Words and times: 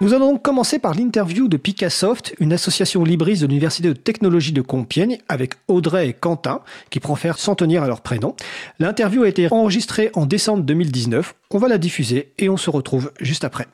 Nous 0.00 0.14
allons 0.14 0.30
donc 0.30 0.42
commencer 0.42 0.78
par 0.78 0.94
l'interview 0.94 1.48
de 1.48 1.56
Picassoft, 1.56 2.32
une 2.38 2.52
association 2.52 3.02
libriste 3.02 3.42
de 3.42 3.48
l'Université 3.48 3.88
de 3.88 3.94
technologie 3.94 4.52
de 4.52 4.60
Compiègne, 4.60 5.18
avec 5.28 5.54
Audrey 5.66 6.08
et 6.08 6.12
Quentin, 6.12 6.60
qui 6.90 7.00
préfèrent 7.00 7.36
s'en 7.36 7.56
tenir 7.56 7.82
à 7.82 7.88
leur 7.88 8.00
prénom. 8.00 8.36
L'interview 8.78 9.24
a 9.24 9.28
été 9.28 9.48
enregistrée 9.50 10.12
en 10.14 10.24
décembre 10.24 10.62
2019. 10.62 11.34
On 11.50 11.58
va 11.58 11.66
la 11.66 11.78
diffuser 11.78 12.32
et 12.38 12.48
on 12.48 12.56
se 12.56 12.70
retrouve 12.70 13.10
juste 13.18 13.42
après. 13.42 13.66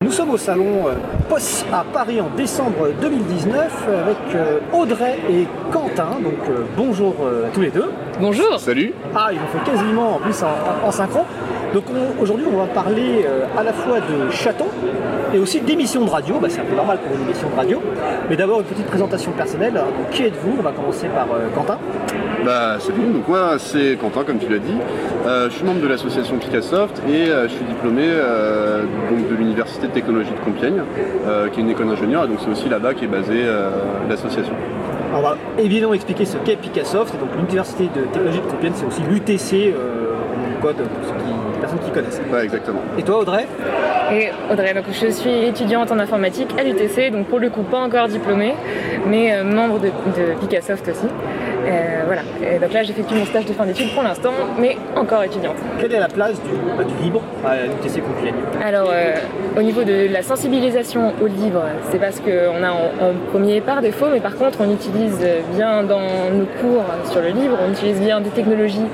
Nous 0.00 0.12
sommes 0.12 0.30
au 0.30 0.36
salon 0.36 0.86
euh, 0.86 0.94
POS 1.28 1.64
à 1.72 1.82
Paris 1.82 2.20
en 2.20 2.30
décembre 2.36 2.90
2019 3.00 3.88
avec 3.88 4.34
euh, 4.36 4.60
Audrey 4.72 5.18
et 5.28 5.48
Quentin. 5.72 6.20
Donc 6.22 6.48
euh, 6.48 6.64
bonjour 6.76 7.16
à 7.44 7.50
tous 7.50 7.62
les 7.62 7.70
deux. 7.70 7.90
Bonjour. 8.20 8.60
Salut. 8.60 8.92
Ah, 9.12 9.30
ils 9.32 9.40
ont 9.40 9.48
fait 9.48 9.68
quasiment 9.68 10.14
en 10.16 10.18
plus 10.20 10.40
en, 10.44 10.86
en 10.86 10.92
synchro. 10.92 11.24
Donc 11.76 11.84
aujourd'hui, 12.18 12.46
on 12.50 12.56
va 12.56 12.64
parler 12.64 13.26
euh, 13.26 13.44
à 13.54 13.62
la 13.62 13.74
fois 13.74 13.98
de 14.00 14.30
chatons 14.30 14.70
et 15.34 15.38
aussi 15.38 15.60
d'émissions 15.60 16.06
de 16.06 16.08
radio. 16.08 16.38
Bah, 16.40 16.48
c'est 16.48 16.62
un 16.62 16.64
peu 16.64 16.74
normal 16.74 16.98
pour 17.06 17.14
une 17.14 17.24
émission 17.24 17.50
de 17.50 17.54
radio. 17.54 17.82
Mais 18.30 18.36
d'abord, 18.36 18.60
une 18.60 18.66
petite 18.66 18.86
présentation 18.86 19.32
personnelle. 19.32 19.74
Donc, 19.74 20.08
qui 20.10 20.22
êtes-vous? 20.22 20.56
On 20.58 20.62
va 20.62 20.72
commencer 20.72 21.06
par 21.08 21.26
euh, 21.34 21.50
Quentin. 21.54 21.76
Bah, 22.46 22.78
salut, 22.78 23.12
donc 23.12 23.28
moi 23.28 23.58
c'est 23.58 23.98
Quentin 24.00 24.24
comme 24.24 24.38
tu 24.38 24.48
l'as 24.48 24.58
dit. 24.58 24.78
Euh, 25.26 25.50
je 25.50 25.54
suis 25.56 25.66
membre 25.66 25.82
de 25.82 25.86
l'association 25.88 26.38
Picassoft 26.38 27.02
et 27.06 27.26
je 27.26 27.48
suis 27.48 27.64
diplômé 27.64 28.06
donc, 29.10 29.28
de 29.28 29.34
l'université 29.34 29.88
de 29.88 29.92
technologie 29.92 30.30
de 30.30 30.44
Compiègne, 30.44 30.80
qui 31.52 31.60
est 31.60 31.62
une 31.62 31.70
école 31.70 31.88
d'ingénieur 31.88 32.24
et 32.24 32.28
donc 32.28 32.38
c'est 32.40 32.50
aussi 32.50 32.68
là-bas 32.68 32.94
qu'est 32.94 33.08
basée 33.08 33.42
l'association. 34.08 34.54
On 35.12 35.20
va 35.20 35.36
évidemment 35.58 35.94
expliquer 35.94 36.24
ce 36.24 36.36
qu'est 36.38 36.56
Picassoft. 36.56 37.18
donc 37.18 37.30
l'université 37.36 37.88
de 37.94 38.02
technologie 38.02 38.40
de 38.40 38.46
Compiègne, 38.46 38.74
c'est 38.76 38.86
aussi 38.86 39.02
l'UTC 39.02 39.74
en 40.46 40.60
code 40.60 40.76
pour 40.76 41.04
ceux 41.04 41.24
qui 41.24 41.25
personnes 41.60 41.78
qui 41.80 41.90
connaissent. 41.90 42.20
Ouais, 42.32 42.44
exactement. 42.44 42.80
Et 42.98 43.02
toi, 43.02 43.18
Audrey 43.18 43.46
Et 44.12 44.30
Audrey, 44.52 44.74
donc 44.74 44.84
je 44.90 45.08
suis 45.10 45.44
étudiante 45.44 45.90
en 45.92 45.98
informatique 45.98 46.48
à 46.58 46.62
l'UTC, 46.62 47.10
donc 47.10 47.26
pour 47.26 47.38
le 47.38 47.50
coup 47.50 47.62
pas 47.62 47.78
encore 47.80 48.08
diplômée, 48.08 48.54
mais 49.06 49.32
euh, 49.34 49.44
membre 49.44 49.78
de, 49.80 49.88
de 49.88 50.38
Picassoft 50.40 50.88
aussi. 50.88 51.06
Euh, 52.06 52.12
voilà. 52.14 52.22
Et 52.42 52.58
donc 52.58 52.72
là, 52.72 52.82
j'effectue 52.82 53.14
mon 53.14 53.24
stage 53.24 53.46
de 53.46 53.52
fin 53.52 53.66
d'études 53.66 53.92
pour 53.92 54.02
l'instant, 54.02 54.32
mais 54.58 54.76
encore 54.96 55.22
étudiante. 55.22 55.56
Quelle 55.80 55.92
est 55.92 56.00
la 56.00 56.08
place 56.08 56.34
du, 56.42 56.50
bah, 56.76 56.84
libre 57.02 57.22
à 57.44 57.56
l'UTC 57.56 58.02
Compiègne 58.02 58.34
Alors, 58.64 58.90
euh, 58.92 59.14
au 59.56 59.62
niveau 59.62 59.84
de 59.84 60.12
la 60.12 60.22
sensibilisation 60.22 61.12
au 61.22 61.26
livre, 61.26 61.62
c'est 61.90 61.98
parce 61.98 62.20
qu'on 62.20 62.62
a 62.62 62.70
en, 62.70 63.30
premier 63.30 63.60
par 63.60 63.82
défaut, 63.82 64.06
mais 64.12 64.20
par 64.20 64.36
contre, 64.36 64.58
on 64.60 64.72
utilise 64.72 65.18
bien 65.54 65.82
dans 65.82 66.30
nos 66.32 66.46
cours 66.60 66.84
sur 67.10 67.20
le 67.20 67.28
livre, 67.28 67.58
on 67.66 67.72
utilise 67.72 68.00
bien 68.00 68.20
des 68.20 68.30
technologies 68.30 68.86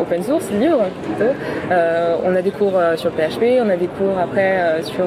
open 0.00 0.22
source, 0.22 0.50
libre 0.50 0.84
plutôt. 1.04 1.30
on 2.24 2.34
a 2.34 2.42
des 2.42 2.50
cours 2.50 2.74
sur 2.96 3.10
le 3.10 3.16
PHP, 3.16 3.60
on 3.64 3.68
a 3.68 3.76
des 3.76 3.86
cours 3.86 4.18
après 4.22 4.82
sur 4.82 5.04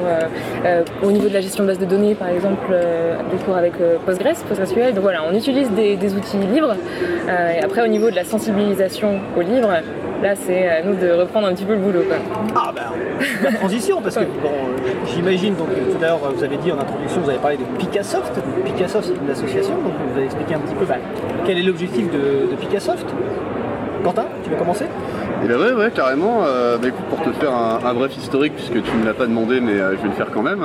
au 1.04 1.12
niveau 1.12 1.28
de 1.28 1.34
la 1.34 1.42
gestion 1.42 1.64
de 1.64 1.70
base 1.70 1.80
de 1.80 1.86
données, 1.86 2.16
par 2.16 2.30
exemple, 2.30 2.74
des 3.32 3.38
cours 3.44 3.58
avec 3.58 3.74
Postgres, 4.06 4.36
PostgreSQL. 4.48 4.94
Donc 4.94 5.04
voilà, 5.04 5.24
on 5.30 5.36
utilise 5.36 5.70
des, 5.72 5.96
des 5.96 6.14
outils 6.14 6.38
livre. 6.46 6.76
Euh, 7.28 7.52
et 7.52 7.64
après, 7.64 7.82
au 7.84 7.88
niveau 7.88 8.10
de 8.10 8.16
la 8.16 8.24
sensibilisation 8.24 9.20
au 9.38 9.42
livre, 9.42 9.70
là, 10.22 10.36
c'est 10.36 10.68
à 10.68 10.84
nous 10.84 10.96
de 10.96 11.12
reprendre 11.12 11.48
un 11.48 11.54
petit 11.54 11.66
peu 11.66 11.74
le 11.74 11.80
boulot. 11.80 12.04
Ah 12.56 12.72
ben, 12.74 12.84
la 13.44 13.52
transition, 13.52 14.02
parce 14.02 14.16
que 14.16 14.22
bon, 14.22 14.52
j'imagine, 15.14 15.56
donc 15.56 15.68
tout 15.70 16.04
à 16.04 16.08
l'heure, 16.08 16.20
vous 16.36 16.44
avez 16.44 16.58
dit 16.58 16.72
en 16.72 16.80
introduction, 16.80 17.22
vous 17.22 17.30
avez 17.30 17.40
parlé 17.40 17.58
de 17.58 17.64
Picassoft. 17.80 18.34
Picassoft, 18.66 19.06
c'est 19.08 19.24
une 19.24 19.30
association, 19.30 19.76
donc 19.76 19.94
vous 20.12 20.18
avez 20.18 20.26
expliqué 20.26 20.56
un 20.56 20.60
petit 20.60 20.76
peu 20.76 20.86
bah, 20.86 20.98
quel 21.46 21.58
est 21.58 21.64
l'objectif 21.64 22.12
de, 22.12 22.52
de 22.52 22.56
Picassoft. 22.60 23.06
Quentin, 24.04 24.26
tu 24.44 24.50
veux 24.50 24.58
commencer? 24.58 24.86
Et 25.44 25.48
bah 25.48 25.58
ouais, 25.58 25.74
ouais, 25.74 25.92
carrément. 25.92 26.44
Euh, 26.46 26.78
bah 26.78 26.88
écoute, 26.88 27.06
pour 27.06 27.22
te 27.22 27.32
faire 27.34 27.54
un, 27.54 27.94
bref 27.94 28.16
historique, 28.18 28.54
puisque 28.56 28.82
tu 28.82 28.92
ne 28.96 29.02
me 29.02 29.06
l'as 29.06 29.14
pas 29.14 29.28
demandé, 29.28 29.60
mais 29.60 29.74
euh, 29.74 29.96
je 29.96 30.02
vais 30.02 30.08
le 30.08 30.14
faire 30.14 30.32
quand 30.32 30.42
même. 30.42 30.64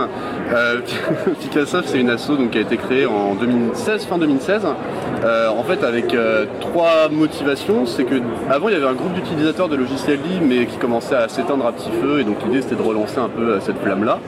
Euh, 0.53 0.81
Picassoft, 1.41 1.89
c'est 1.89 1.99
une 1.99 2.11
asso 2.11 2.31
donc, 2.31 2.51
qui 2.51 2.59
a 2.59 2.61
été 2.63 2.77
créée 2.77 3.07
en 3.07 3.35
2016, 3.35 4.07
fin 4.07 4.19
2016. 4.19 4.67
en 4.67 5.63
fait, 5.65 5.85
avec 5.85 6.17
trois 6.61 7.09
motivations. 7.11 7.87
C'est 7.87 8.05
que 8.05 8.17
avant, 8.49 8.69
il 8.69 8.75
y 8.75 8.77
avait 8.77 8.87
un 8.87 8.95
groupe 8.95 9.13
d'utilisateurs 9.13 9.69
de 9.69 9.77
logiciels 9.77 10.21
libres, 10.23 10.47
mais 10.47 10.67
qui 10.67 10.77
commençait 10.79 11.17
à 11.17 11.29
s'éteindre 11.29 11.67
à 11.67 11.73
petit 11.73 11.91
feu. 12.03 12.21
Et 12.21 12.25
donc 12.25 12.37
l'idée, 12.45 12.63
c'était 12.63 12.77
de 12.77 12.83
relancer 12.83 13.19
un 13.19 13.29
peu 13.29 13.59
cette 13.61 13.79
flamme-là. 13.83 14.19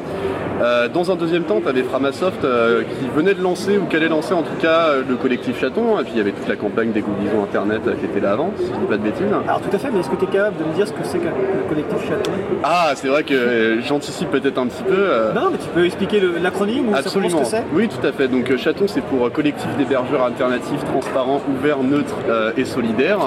Euh, 0.62 0.88
dans 0.88 1.10
un 1.10 1.16
deuxième 1.16 1.42
temps, 1.42 1.60
tu 1.60 1.68
avais 1.68 1.82
Framasoft 1.82 2.44
euh, 2.44 2.82
qui 2.82 3.08
venait 3.08 3.34
de 3.34 3.42
lancer, 3.42 3.78
ou 3.78 3.86
qui 3.86 3.96
allait 3.96 4.08
lancer 4.08 4.32
en 4.32 4.42
tout 4.42 4.54
cas, 4.60 4.86
euh, 4.88 5.02
le 5.08 5.16
collectif 5.16 5.60
Chaton, 5.60 5.98
et 5.98 6.04
puis 6.04 6.12
il 6.14 6.18
y 6.18 6.20
avait 6.20 6.30
toute 6.30 6.46
la 6.46 6.54
campagne 6.54 6.92
des 6.92 7.00
dégoûtisons 7.00 7.42
Internet 7.42 7.82
qui 7.98 8.04
était 8.04 8.20
là 8.20 8.32
avant, 8.32 8.52
si 8.56 8.66
je 8.66 8.70
dis 8.70 8.86
pas 8.88 8.96
de 8.96 9.02
bêtises. 9.02 9.26
Alors 9.48 9.60
tout 9.60 9.74
à 9.74 9.78
fait, 9.78 9.90
mais 9.90 9.98
est-ce 9.98 10.10
que 10.10 10.16
tu 10.16 10.24
es 10.24 10.28
capable 10.28 10.56
de 10.58 10.64
me 10.64 10.74
dire 10.74 10.86
ce 10.86 10.92
que 10.92 11.02
c'est 11.02 11.18
que 11.18 11.24
le 11.24 11.68
collectif 11.68 12.08
Chaton? 12.08 12.30
Ah, 12.62 12.92
c'est 12.94 13.08
vrai 13.08 13.24
que 13.24 13.80
j'anticipe 13.80 14.30
peut-être 14.30 14.58
un 14.58 14.68
petit 14.68 14.84
peu. 14.84 15.08
Non, 15.34 15.50
mais 15.50 15.58
tu 15.58 15.68
peux 15.74 15.84
expliquer 15.84 16.22
l'acronyme 16.40 16.90
ou 16.90 16.94
Absolument. 16.94 17.30
ce 17.30 17.36
que 17.42 17.44
c'est? 17.44 17.64
Oui, 17.74 17.88
tout 17.88 18.06
à 18.06 18.12
fait. 18.12 18.28
Donc 18.28 18.56
Chaton, 18.56 18.84
c'est 18.86 19.00
pour 19.00 19.32
collectif 19.32 19.68
d'hébergeurs 19.76 20.22
alternatifs, 20.22 20.84
transparents, 20.84 21.40
ouverts, 21.48 21.82
neutres 21.82 22.18
et 22.56 22.64
solidaires. 22.64 23.18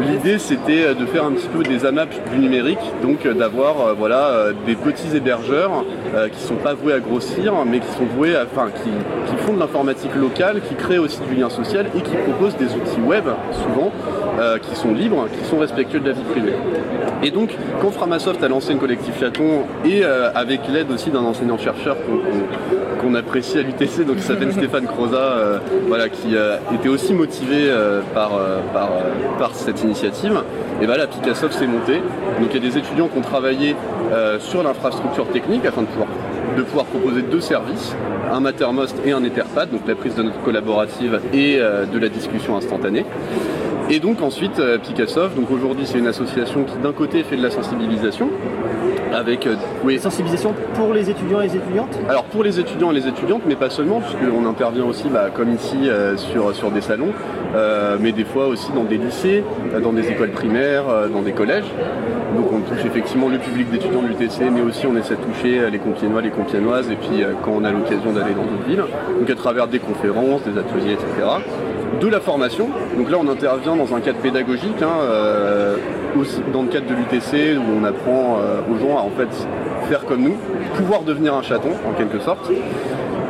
L'idée, 0.00 0.38
c'était 0.38 0.94
de 0.94 1.06
faire 1.06 1.24
un 1.24 1.32
petit 1.32 1.48
peu 1.48 1.64
des 1.64 1.84
AMAP 1.84 2.10
du 2.30 2.38
numérique, 2.38 2.78
donc 3.02 3.26
d'avoir 3.26 3.96
voilà, 3.96 4.52
des 4.66 4.76
petits 4.76 5.16
hébergeurs 5.16 5.84
qui 6.32 6.40
sont 6.40 6.59
pas 6.62 6.74
voués 6.74 6.92
à 6.92 7.00
grossir, 7.00 7.52
mais 7.66 7.80
qui 7.80 7.90
sont 7.92 8.04
voués 8.16 8.36
à, 8.36 8.44
enfin, 8.44 8.68
qui, 8.70 8.90
font 9.44 9.54
de 9.54 9.58
l'informatique 9.58 10.14
locale, 10.14 10.60
qui 10.68 10.74
créent 10.74 10.98
aussi 10.98 11.20
du 11.28 11.34
lien 11.34 11.48
social 11.48 11.86
et 11.96 12.02
qui 12.02 12.14
proposent 12.14 12.56
des 12.56 12.66
outils 12.66 13.00
web, 13.00 13.24
souvent, 13.52 13.90
euh, 14.38 14.58
qui 14.58 14.76
sont 14.76 14.92
libres, 14.92 15.28
qui 15.32 15.48
sont 15.48 15.58
respectueux 15.58 16.00
de 16.00 16.08
la 16.08 16.12
vie 16.12 16.22
privée. 16.22 16.52
Et 17.22 17.30
donc, 17.30 17.56
quand 17.80 17.90
Framasoft 17.90 18.42
a 18.42 18.48
lancé 18.48 18.72
une 18.72 18.78
collectif 18.78 19.18
chaton, 19.18 19.64
et 19.84 20.04
euh, 20.04 20.30
avec 20.34 20.60
l'aide 20.68 20.90
aussi 20.90 21.10
d'un 21.10 21.20
enseignant-chercheur 21.20 21.96
qu'on 23.00 23.14
apprécie 23.14 23.58
à 23.58 23.62
l'UTC, 23.62 24.04
donc 24.06 24.16
qui 24.16 24.22
s'appelle 24.22 24.52
Stéphane 24.52 24.86
Croza, 24.86 25.16
euh, 25.16 25.58
voilà, 25.88 26.08
qui 26.08 26.34
était 26.74 26.88
aussi 26.88 27.14
motivé 27.14 27.70
par, 28.14 28.32
cette 29.54 29.82
initiative, 29.82 30.42
et 30.82 30.86
voilà, 30.86 31.06
ben 31.06 31.12
Picassoft 31.12 31.54
s'est 31.54 31.66
monté. 31.66 31.94
Donc 32.40 32.50
il 32.50 32.62
y 32.62 32.66
a 32.66 32.70
des 32.70 32.78
étudiants 32.78 33.08
qui 33.08 33.18
ont 33.18 33.22
travaillé 33.22 33.74
sur 34.38 34.62
l'infrastructure 34.62 35.26
technique 35.28 35.64
afin 35.64 35.82
de 35.82 35.86
pouvoir 35.86 36.08
de 36.56 36.62
pouvoir 36.62 36.86
proposer 36.86 37.22
deux 37.22 37.40
services, 37.40 37.94
un 38.30 38.40
Mattermost 38.40 38.96
et 39.04 39.12
un 39.12 39.22
Etherpad, 39.24 39.70
donc 39.70 39.82
la 39.86 39.94
prise 39.94 40.14
de 40.14 40.22
notes 40.22 40.42
collaborative 40.44 41.20
et 41.32 41.56
euh, 41.58 41.86
de 41.86 41.98
la 41.98 42.08
discussion 42.08 42.56
instantanée. 42.56 43.04
Et 43.92 43.98
donc 43.98 44.22
ensuite 44.22 44.60
euh, 44.60 44.78
Picassoft, 44.78 45.34
donc 45.34 45.50
aujourd'hui 45.50 45.84
c'est 45.84 45.98
une 45.98 46.06
association 46.06 46.62
qui 46.62 46.76
d'un 46.78 46.92
côté 46.92 47.24
fait 47.24 47.36
de 47.36 47.42
la 47.42 47.50
sensibilisation, 47.50 48.30
avec 49.12 49.48
euh, 49.48 49.56
oui. 49.82 49.98
sensibilisation 49.98 50.54
pour 50.74 50.94
les 50.94 51.10
étudiants 51.10 51.40
et 51.40 51.48
les 51.48 51.56
étudiantes 51.56 51.98
Alors 52.08 52.22
pour 52.22 52.44
les 52.44 52.60
étudiants 52.60 52.92
et 52.92 52.94
les 52.94 53.08
étudiantes, 53.08 53.42
mais 53.48 53.56
pas 53.56 53.68
seulement, 53.68 54.00
puisqu'on 54.00 54.46
intervient 54.46 54.84
aussi, 54.84 55.08
bah, 55.08 55.30
comme 55.34 55.52
ici, 55.52 55.88
sur, 56.16 56.54
sur 56.54 56.70
des 56.70 56.80
salons, 56.80 57.12
mais 57.98 58.12
des 58.12 58.24
fois 58.24 58.46
aussi 58.46 58.70
dans 58.72 58.84
des 58.84 58.96
lycées, 58.96 59.42
dans 59.82 59.92
des 59.92 60.08
écoles 60.08 60.30
primaires, 60.30 60.84
dans 61.12 61.22
des 61.22 61.32
collèges. 61.32 61.64
Donc 62.36 62.52
on 62.52 62.60
touche 62.60 62.84
effectivement 62.84 63.28
le 63.28 63.38
public 63.38 63.70
d'étudiants 63.70 64.02
de 64.02 64.08
l'UTC, 64.08 64.50
mais 64.52 64.60
aussi 64.60 64.86
on 64.86 64.96
essaie 64.96 65.16
de 65.16 65.20
toucher 65.20 65.68
les 65.70 65.78
Compiègnois, 65.78 66.22
les 66.22 66.30
Compiègnoises, 66.30 66.90
et 66.90 66.96
puis 66.96 67.22
euh, 67.22 67.32
quand 67.44 67.52
on 67.52 67.64
a 67.64 67.72
l'occasion 67.72 68.12
d'aller 68.12 68.34
dans 68.34 68.44
d'autres 68.44 68.68
villes, 68.68 68.84
donc 69.18 69.28
à 69.28 69.34
travers 69.34 69.66
des 69.66 69.80
conférences, 69.80 70.42
des 70.44 70.58
ateliers, 70.58 70.92
etc. 70.92 71.06
De 71.98 72.06
la 72.06 72.20
formation, 72.20 72.68
donc 72.96 73.10
là 73.10 73.18
on 73.20 73.28
intervient 73.28 73.74
dans 73.74 73.94
un 73.94 74.00
cadre 74.00 74.20
pédagogique, 74.20 74.80
hein, 74.80 75.00
euh, 75.02 75.76
dans 76.52 76.62
le 76.62 76.68
cadre 76.68 76.86
de 76.86 76.94
l'UTC, 76.94 77.58
où 77.58 77.62
on 77.78 77.84
apprend 77.84 78.38
euh, 78.38 78.60
aux 78.72 78.78
gens 78.78 78.96
à 78.96 79.00
en 79.00 79.10
fait 79.10 79.28
faire 79.88 80.04
comme 80.04 80.22
nous, 80.22 80.36
pouvoir 80.76 81.02
devenir 81.02 81.34
un 81.34 81.42
chaton 81.42 81.70
en 81.86 81.92
quelque 81.92 82.20
sorte. 82.20 82.50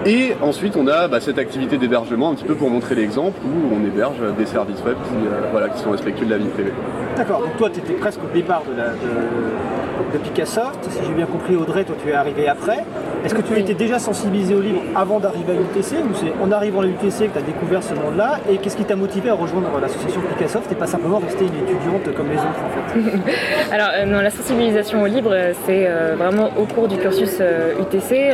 Et 0.06 0.34
ensuite, 0.42 0.76
on 0.76 0.86
a 0.86 1.08
bah, 1.08 1.20
cette 1.20 1.38
activité 1.38 1.78
d'hébergement 1.78 2.30
un 2.30 2.34
petit 2.34 2.44
peu 2.44 2.54
pour 2.54 2.70
montrer 2.70 2.94
l'exemple 2.94 3.38
où 3.44 3.74
on 3.74 3.84
héberge 3.84 4.18
des 4.38 4.46
services 4.46 4.82
web 4.84 4.96
qui, 5.04 5.14
voilà, 5.50 5.68
qui 5.70 5.82
sont 5.82 5.90
respectueux 5.90 6.26
de 6.26 6.30
la 6.30 6.38
vie 6.38 6.48
privée. 6.48 6.72
D'accord, 7.16 7.40
donc 7.40 7.56
toi 7.56 7.68
tu 7.70 7.80
étais 7.80 7.94
presque 7.94 8.20
au 8.24 8.32
départ 8.32 8.62
de, 8.70 8.76
la, 8.76 8.90
de, 8.90 10.18
Picassoft, 10.24 10.88
si 10.88 10.98
j'ai 11.06 11.12
bien 11.12 11.26
compris 11.26 11.56
Audrey, 11.56 11.84
toi 11.84 11.96
tu 12.02 12.10
es 12.10 12.14
arrivé 12.14 12.48
après. 12.48 12.84
Est-ce 13.24 13.34
que 13.34 13.42
tu 13.42 13.58
étais 13.58 13.74
déjà 13.74 13.98
sensibilisé 13.98 14.54
au 14.54 14.60
livre 14.60 14.80
avant 14.96 15.20
d'arriver 15.20 15.52
à 15.52 15.56
l'UTC 15.56 15.96
ou 16.02 16.14
c'est 16.14 16.32
en 16.42 16.50
arrivant 16.50 16.80
à 16.80 16.84
l'UTC 16.84 17.28
que 17.28 17.32
tu 17.32 17.38
as 17.38 17.42
découvert 17.42 17.82
ce 17.82 17.94
monde-là 17.94 18.40
Et 18.50 18.56
qu'est-ce 18.56 18.76
qui 18.76 18.84
t'a 18.84 18.96
motivé 18.96 19.28
à 19.28 19.34
rejoindre 19.34 19.68
l'association 19.80 20.20
Picassoft 20.22 20.72
et 20.72 20.74
pas 20.74 20.86
simplement 20.86 21.18
rester 21.18 21.44
une 21.44 21.56
étudiante 21.56 22.14
comme 22.16 22.28
les 22.30 22.36
autres 22.36 22.48
en 22.64 22.88
fait 22.88 23.72
Alors 23.74 23.88
euh, 23.94 24.04
non, 24.06 24.20
la 24.20 24.30
sensibilisation 24.30 25.02
au 25.02 25.06
livre, 25.06 25.34
c'est 25.66 25.86
euh, 25.86 26.14
vraiment 26.16 26.50
au 26.58 26.64
cours 26.64 26.88
du 26.88 26.96
cursus 26.96 27.42
UTC, 27.80 28.32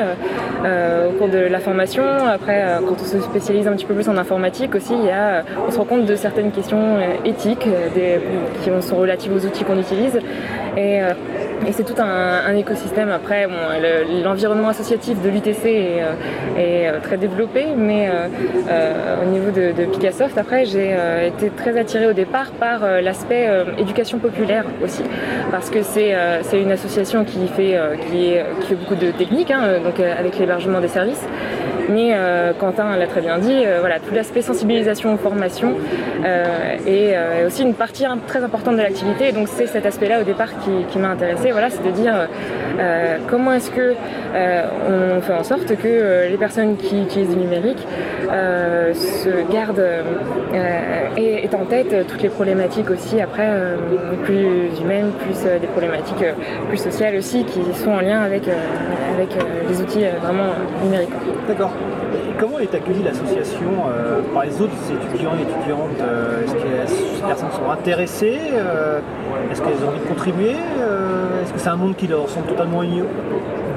euh, 0.65 1.09
au 1.09 1.13
cours 1.13 1.29
de 1.29 1.39
la 1.39 1.59
formation. 1.59 2.05
Après, 2.05 2.65
quand 2.87 2.95
on 3.01 3.05
se 3.05 3.21
spécialise 3.21 3.67
un 3.67 3.73
petit 3.73 3.87
peu 3.87 3.95
plus 3.95 4.09
en 4.09 4.17
informatique 4.17 4.75
aussi, 4.75 4.95
il 4.95 5.07
y 5.07 5.11
a, 5.11 5.43
on 5.67 5.71
se 5.71 5.79
rend 5.79 5.85
compte 5.85 6.07
de 6.07 6.17
certaines 6.17 6.53
questions 6.53 6.99
éthiques 7.25 7.69
des, 7.95 8.21
qui 8.63 8.71
sont 8.87 8.97
relatives 8.97 9.33
aux 9.35 9.45
outils 9.47 9.65
qu'on 9.65 9.79
utilise. 9.79 10.19
Et 10.77 11.01
et 11.67 11.73
c'est 11.73 11.85
tout 11.85 12.01
un, 12.01 12.55
écosystème. 12.55 13.11
Après, 13.11 13.49
l'environnement 14.23 14.69
associatif 14.69 15.21
de 15.23 15.31
l'UTC 15.31 15.67
est, 15.67 16.03
est, 16.57 17.01
très 17.03 17.17
développé, 17.17 17.67
mais 17.77 18.09
au 19.23 19.29
niveau 19.31 19.51
de, 19.51 19.85
Picassoft, 19.87 20.37
après, 20.39 20.65
j'ai 20.65 20.95
été 21.27 21.51
très 21.51 21.79
attirée 21.79 22.07
au 22.07 22.13
départ 22.13 22.51
par 22.53 22.81
l'aspect 23.03 23.49
éducation 23.79 24.19
populaire 24.19 24.65
aussi, 24.85 25.03
parce 25.51 25.71
que 25.71 25.83
c'est 25.83 26.15
une 26.53 26.71
association 26.71 27.25
qui 27.25 27.49
fait, 27.49 27.79
beaucoup 28.71 28.95
de 28.95 29.11
techniques, 29.11 29.51
hein, 29.51 29.81
donc 29.83 29.99
avec 29.99 30.39
l'hébergement 30.39 30.81
des 30.81 30.89
services. 30.89 31.27
Mais 31.89 32.11
euh, 32.15 32.53
Quentin 32.53 32.97
l'a 32.97 33.07
très 33.07 33.21
bien 33.21 33.39
dit, 33.39 33.63
euh, 33.65 33.79
voilà, 33.81 34.01
tout 34.01 34.13
l'aspect 34.15 34.43
sensibilisation, 34.43 35.17
formation 35.19 35.77
euh, 36.25 36.66
est 36.87 37.45
aussi 37.45 37.63
une 37.63 37.75
partie 37.75 38.05
très 38.27 38.43
importante 38.43 38.77
de 38.77 38.83
l'activité. 38.83 39.33
Donc 39.33 39.49
c'est 39.49 39.67
cet 39.67 39.87
aspect-là 39.87 40.21
au 40.21 40.25
départ 40.25 40.49
qui, 40.91 40.99
m'a 40.99 41.11
intéressé. 41.11 41.51
Voilà, 41.53 41.71
c'est 41.71 41.85
de 41.85 41.91
dire 41.91 42.29
comment 43.29 43.53
est-ce 43.53 43.71
que 43.71 43.95
on 44.35 45.21
fait 45.21 45.35
en 45.35 45.45
sorte 45.45 45.77
que 45.77 46.29
les 46.29 46.37
personnes 46.37 46.77
qui 46.77 47.03
utilisent 47.03 47.31
du 47.31 47.37
numérique 47.37 47.87
se 48.29 49.53
gardent 49.53 49.89
et 51.17 51.45
aient 51.45 51.55
en 51.55 51.65
tête 51.65 52.07
toutes 52.09 52.23
les 52.23 52.29
problématiques 52.29 52.91
aussi 52.91 53.21
après 53.21 53.49
plus 54.25 54.71
humaines, 54.81 55.11
plus 55.21 55.43
des 55.61 55.67
problématiques 55.67 56.25
plus 56.69 56.79
sociales 56.79 57.17
aussi 57.17 57.45
qui 57.45 57.61
sont 57.75 57.91
en 57.91 58.01
lien 58.01 58.21
avec, 58.21 58.45
avec 59.15 59.31
les 59.69 59.81
outils 59.81 60.05
vraiment 60.23 60.53
numériques. 60.83 61.11
D'accord. 61.49 61.73
Comment 62.39 62.59
est 62.59 62.75
accueillie 62.75 63.03
l'association 63.03 63.71
euh, 63.89 64.21
par 64.35 64.45
les 64.45 64.61
autres 64.61 64.75
étudiants 64.91 65.33
et 65.39 65.43
étudiantes 65.43 66.01
euh, 66.01 66.45
Est-ce 66.45 66.53
que 66.53 67.17
ces 67.17 67.23
personnes 67.23 67.51
sont 67.53 67.71
intéressées 67.71 68.39
euh, 68.53 69.01
Est-ce 69.51 69.63
qu'elles 69.63 69.83
ont 69.83 69.89
envie 69.89 70.01
de 70.01 70.09
contribuer 70.09 70.51
Est-ce 70.51 71.53
que 71.55 71.59
c'est 71.59 71.69
un 71.69 71.77
monde 71.77 71.97
qui 71.97 72.07
leur 72.07 72.29
semble 72.29 72.47
totalement 72.49 72.83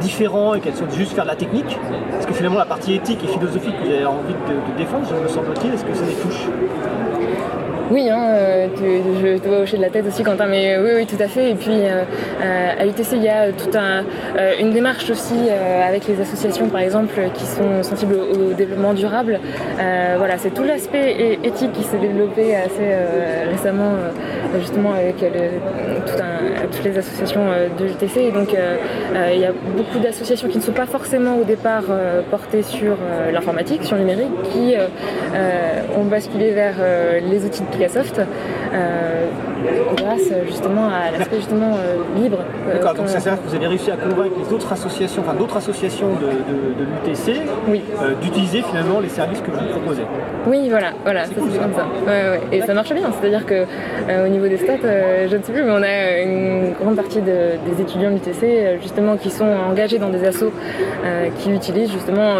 différent 0.01 0.55
et 0.55 0.59
qu'elles 0.59 0.75
souhaitent 0.75 0.95
juste 0.95 1.13
faire 1.13 1.23
de 1.23 1.29
la 1.29 1.37
technique? 1.37 1.79
Est-ce 2.19 2.27
que 2.27 2.33
finalement 2.33 2.59
la 2.59 2.65
partie 2.65 2.95
éthique 2.95 3.23
et 3.23 3.27
philosophique 3.27 3.75
que 3.79 3.85
vous 3.85 3.93
avez 3.93 4.05
envie 4.05 4.33
de, 4.33 4.77
défendre, 4.77 5.07
me 5.23 5.27
semble-t-il, 5.29 5.73
est-ce 5.73 5.85
que 5.85 5.93
ça 5.93 6.05
les 6.05 6.15
touche 6.15 6.47
oui, 7.91 8.07
hein, 8.07 8.21
euh, 8.21 8.67
je 8.77 9.37
te 9.39 9.47
vois 9.47 9.59
hocher 9.59 9.77
de 9.77 9.81
la 9.81 9.89
tête 9.89 10.05
aussi, 10.05 10.21
Quentin, 10.21 10.45
mais 10.45 10.77
oui, 10.77 10.91
oui, 10.95 11.05
tout 11.07 11.21
à 11.21 11.27
fait. 11.27 11.51
Et 11.51 11.55
puis 11.55 11.71
euh, 11.71 12.03
euh, 12.41 12.73
à 12.79 12.85
l'UTC, 12.85 13.13
il 13.13 13.23
y 13.23 13.29
a 13.29 13.51
toute 13.51 13.75
un, 13.75 14.03
une 14.59 14.71
démarche 14.71 15.09
aussi 15.09 15.49
avec 15.85 16.07
les 16.07 16.21
associations, 16.21 16.67
par 16.69 16.81
exemple, 16.81 17.19
qui 17.33 17.45
sont 17.45 17.81
sensibles 17.81 18.15
au, 18.15 18.53
développement 18.53 18.93
durable. 18.93 19.39
voilà, 20.17 20.37
c'est 20.37 20.53
tout 20.53 20.63
l'aspect 20.63 21.39
éthique 21.43 21.71
qui 21.73 21.83
s'est 21.83 21.97
développé 21.97 22.55
assez 22.55 22.87
récemment, 23.49 23.93
justement, 24.59 24.93
avec 24.93 25.17
toutes 25.17 26.83
les 26.83 26.97
associations 26.97 27.45
de 27.77 27.85
l'UTC. 27.85 28.17
Et 28.17 28.31
donc, 28.31 28.55
il 29.33 29.39
y 29.39 29.45
a 29.45 29.51
beaucoup 29.51 29.99
d'associations 29.99 30.47
qui 30.47 30.57
ne 30.57 30.63
sont 30.63 30.71
pas 30.71 30.85
forcément 30.85 31.37
au 31.37 31.43
départ 31.43 31.83
portées 32.29 32.63
sur 32.63 32.97
l'informatique, 33.31 33.83
sur 33.83 33.95
le 33.95 34.03
numérique, 34.03 34.41
qui 34.51 34.75
ont 35.97 36.05
basculé 36.05 36.51
vers 36.51 36.75
les 37.21 37.45
outils 37.45 37.61
de 37.61 37.77
Microsoft 37.77 38.21
euh, 38.73 39.27
grâce 39.95 40.31
justement 40.45 40.87
à 40.87 41.11
l'aspect 41.11 41.37
justement 41.37 41.75
euh, 41.75 42.21
libre. 42.21 42.39
Euh, 42.67 42.73
D'accord, 42.73 42.93
donc 42.93 43.09
ça 43.09 43.17
veut 43.17 43.23
dire 43.23 43.41
que 43.41 43.49
vous 43.49 43.55
avez 43.55 43.67
réussi 43.67 43.91
à 43.91 43.97
convaincre 43.97 44.35
les 44.37 44.53
autres 44.53 44.71
associations, 44.71 45.23
enfin 45.25 45.37
d'autres 45.37 45.57
associations 45.57 46.09
de, 46.09 47.09
l'UTC 47.09 47.41
d'utiliser 48.21 48.61
finalement 48.61 48.99
les 48.99 49.09
services 49.09 49.41
que 49.41 49.51
vous 49.51 49.65
proposez. 49.71 50.03
Oui, 50.47 50.69
voilà, 50.69 50.91
voilà, 51.03 51.25
ça 51.25 51.31
c'est 51.35 51.59
comme 51.59 51.73
ça. 51.73 51.85
Et 52.51 52.61
ça 52.61 52.73
marche 52.73 52.93
bien, 52.93 53.09
c'est-à-dire 53.19 53.45
que 53.45 53.65
au 54.25 54.27
niveau 54.27 54.47
des 54.47 54.57
stats, 54.57 54.77
je 55.27 55.35
ne 55.35 55.41
sais 55.41 55.51
plus, 55.51 55.63
mais 55.63 55.71
on 55.71 55.83
a 55.83 56.21
une 56.21 56.73
grande 56.73 56.95
partie 56.95 57.21
des 57.21 57.81
étudiants 57.81 58.11
de 58.11 58.15
l'UTC 58.15 58.79
justement 58.81 59.17
qui 59.17 59.29
sont 59.29 59.45
engagés 59.69 59.99
dans 59.99 60.09
des 60.09 60.25
assos 60.25 60.51
qui 61.37 61.51
utilisent 61.51 61.91
justement 61.91 62.35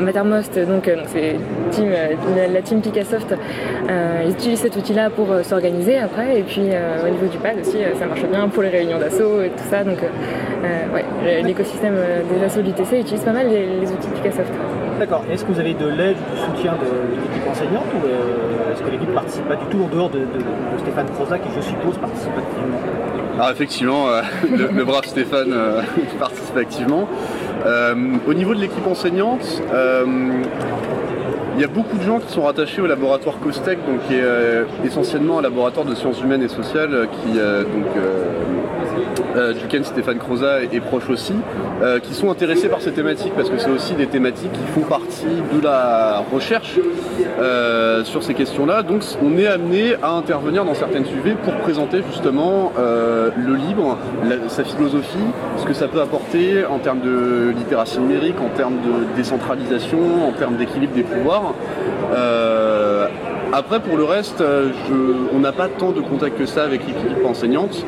Mattermost, 0.00 0.58
donc 0.58 0.90
c'est 1.12 1.36
la 2.52 2.62
team 2.62 2.80
Picassoft, 2.80 3.34
ils 4.24 4.30
utilisent 4.30 4.60
cet 4.60 4.76
outil-là 4.76 5.10
pour 5.10 5.26
s'organiser 5.42 5.98
après, 5.98 6.38
et 6.38 6.42
puis 6.42 6.59
euh, 6.68 7.06
au 7.06 7.10
niveau 7.10 7.26
du 7.26 7.38
pad 7.38 7.58
aussi, 7.60 7.78
euh, 7.78 7.94
ça 7.98 8.06
marche 8.06 8.24
bien 8.24 8.48
pour 8.48 8.62
les 8.62 8.68
réunions 8.68 8.98
d'assaut 8.98 9.42
et 9.42 9.50
tout 9.50 9.64
ça. 9.70 9.84
Donc 9.84 9.98
euh, 10.02 10.94
ouais, 10.94 11.42
l'écosystème 11.42 11.96
des 12.32 12.44
assos 12.44 12.62
du 12.62 12.72
TC 12.72 13.00
utilise 13.00 13.22
pas 13.22 13.32
mal 13.32 13.48
les, 13.48 13.90
outils 13.90 14.08
Picassoft. 14.14 14.52
D'accord. 14.98 15.24
Est-ce 15.30 15.44
que 15.44 15.52
vous 15.52 15.60
avez 15.60 15.74
de 15.74 15.86
l'aide 15.86 16.16
ou 16.16 16.34
du 16.34 16.40
soutien 16.40 16.72
de, 16.72 17.24
l'équipe 17.24 17.48
enseignante 17.50 17.86
ou 17.94 18.06
est-ce 18.72 18.82
que 18.82 18.90
l'équipe 18.90 19.08
ne 19.08 19.14
participe 19.14 19.48
pas 19.48 19.56
du 19.56 19.64
tout 19.66 19.82
en 19.82 19.88
dehors 19.88 20.10
de, 20.10 20.20
Stéphane 20.78 21.06
Croza 21.14 21.38
qui, 21.38 21.48
je 21.56 21.60
suppose, 21.60 21.96
participe 21.98 22.32
activement? 22.36 22.78
Alors 23.36 23.50
effectivement, 23.50 24.06
le, 24.76 24.84
brave 24.84 25.06
Stéphane 25.06 25.54
participe 26.18 26.56
activement. 26.56 27.08
au 28.26 28.34
niveau 28.34 28.54
de 28.54 28.60
l'équipe 28.60 28.86
enseignante, 28.86 29.62
il 31.60 31.64
y 31.64 31.66
a 31.66 31.68
beaucoup 31.68 31.98
de 31.98 32.02
gens 32.02 32.20
qui 32.20 32.32
sont 32.32 32.44
rattachés 32.44 32.80
au 32.80 32.86
laboratoire 32.86 33.38
COSTEC, 33.38 33.84
donc 33.86 34.06
qui 34.06 34.14
est 34.14 34.22
euh, 34.22 34.64
essentiellement 34.82 35.40
un 35.40 35.42
laboratoire 35.42 35.84
de 35.84 35.94
sciences 35.94 36.18
humaines 36.22 36.42
et 36.42 36.48
sociales, 36.48 36.94
euh, 36.94 37.04
qui 37.04 37.38
euh, 37.38 37.64
donc 37.64 37.84
euh, 39.36 39.52
duquel 39.52 39.84
Stéphane 39.84 40.18
Croza 40.18 40.62
est, 40.62 40.80
proche 40.80 41.08
aussi, 41.08 41.34
euh, 41.82 42.00
qui 42.00 42.14
sont 42.14 42.30
intéressés 42.30 42.68
par 42.68 42.80
ces 42.80 42.90
thématiques 42.90 43.32
parce 43.36 43.48
que 43.48 43.58
c'est 43.58 43.70
aussi 43.70 43.94
des 43.94 44.06
thématiques 44.06 44.52
qui 44.52 44.66
font 44.74 44.86
partie 44.86 45.26
de 45.52 45.62
la 45.62 46.24
recherche 46.32 46.78
euh, 47.40 48.02
sur 48.04 48.22
ces 48.22 48.34
questions-là. 48.34 48.82
Donc 48.82 49.04
on 49.22 49.38
est 49.38 49.46
amené 49.46 49.94
à 50.02 50.10
intervenir 50.10 50.64
dans 50.64 50.74
certaines 50.74 51.04
sujets 51.04 51.36
pour 51.44 51.54
présenter 51.56 52.02
justement 52.10 52.72
le 52.76 53.54
libre, 53.54 53.98
sa 54.48 54.64
philosophie, 54.64 55.18
ce 55.58 55.64
que 55.64 55.72
ça 55.72 55.88
peut 55.88 56.00
apporter 56.00 56.64
en 56.64 56.78
termes 56.78 57.00
de 57.00 57.52
littératie 57.56 58.00
numérique, 58.00 58.36
en 58.40 58.54
termes 58.56 58.76
de 58.76 59.16
décentralisation, 59.16 60.28
en 60.28 60.32
termes 60.32 60.56
d'équilibre 60.56 60.94
des 60.94 61.02
pouvoirs. 61.02 61.54
après, 63.52 63.80
pour 63.80 63.96
le 63.96 64.04
reste, 64.04 64.42
on 65.34 65.38
n'a 65.38 65.52
pas 65.52 65.68
tant 65.68 65.92
de 65.92 66.00
contact 66.00 66.38
que 66.38 66.46
ça 66.46 66.64
avec 66.64 66.86
l'équipe 66.86 67.24
enseignante. 67.24 67.84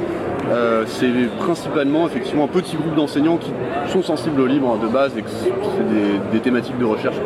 Euh, 0.52 0.84
c'est 0.87 1.10
principalement 1.38 2.06
effectivement 2.06 2.44
un 2.44 2.49
petit 2.49 2.76
groupe 2.76 2.94
d'enseignants 2.94 3.38
qui 3.38 3.50
sont 3.90 4.02
sensibles 4.02 4.40
au 4.40 4.46
libre 4.46 4.78
de 4.78 4.87
base 4.87 5.16
et 5.16 5.22
que 5.22 5.31
c'est 5.31 6.32
des, 6.32 6.40
thématiques 6.40 6.78
de 6.78 6.84
recherche 6.84 7.16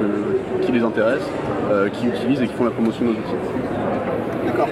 qui 0.62 0.72
les 0.72 0.82
intéressent, 0.82 1.28
euh, 1.70 1.88
qui 1.88 2.06
utilisent 2.06 2.42
et 2.42 2.46
qui 2.46 2.54
font 2.54 2.64
la 2.64 2.70
promotion 2.70 3.04
de 3.04 3.10
nos 3.10 3.16
outils. 3.16 3.34
D'accord. 4.46 4.68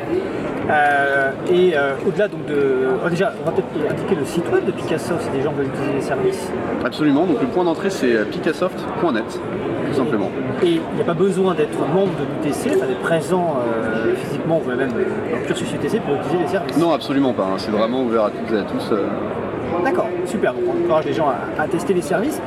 Euh, 0.71 1.31
et 1.51 1.75
au-delà 2.07 2.29
donc 2.29 2.47
de. 2.47 3.09
déjà, 3.11 3.33
on 3.43 3.45
va 3.45 3.53
peut-être 3.53 3.93
indiquer 3.93 4.15
le 4.15 4.25
site 4.25 4.51
web 4.53 4.65
de 4.65 4.73
Picassoft 4.73 5.23
si 5.23 5.31
des 5.31 5.43
gens 5.43 5.53
veulent 5.53 5.67
utiliser 5.67 5.93
les 5.95 6.01
services. 6.03 6.49
Absolument, 6.85 7.27
donc 7.27 7.41
le 7.41 7.49
point 7.49 7.65
d'entrée 7.65 7.91
c'est 7.91 8.25
picassoft.net 8.31 9.41
simplement. 9.95 10.31
Et 10.63 10.73
il 10.73 10.97
n'y 10.97 11.01
a 11.01 11.05
pas 11.05 11.15
besoin 11.15 11.55
d'être 11.55 11.79
membre 11.79 12.13
de 12.19 12.49
l'UTC, 12.49 12.71
d'être 12.71 13.01
présent 13.01 13.59
euh, 13.67 14.15
physiquement 14.17 14.61
ou 14.65 14.69
même 14.69 14.91
dans 14.91 14.97
le 14.97 15.47
cursus 15.47 15.73
UTC 15.73 16.01
pour 16.01 16.17
utiliser 16.17 16.39
les 16.43 16.49
services 16.49 16.77
Non, 16.77 16.93
absolument 16.93 17.33
pas. 17.33 17.45
Hein. 17.45 17.59
C'est 17.59 17.71
vraiment 17.71 18.03
ouvert 18.03 18.25
à 18.25 18.31
toutes 18.31 18.55
et 18.55 18.59
à 18.59 18.65
tous. 18.65 18.93
Euh. 19.75 19.85
D'accord, 19.85 20.09
super. 20.27 20.55
Donc 20.55 20.63
on 20.69 20.85
encourage 20.85 21.05
les 21.05 21.13
gens 21.13 21.33
à, 21.59 21.69
tester 21.69 21.95
les 21.95 22.03
services. 22.03 22.41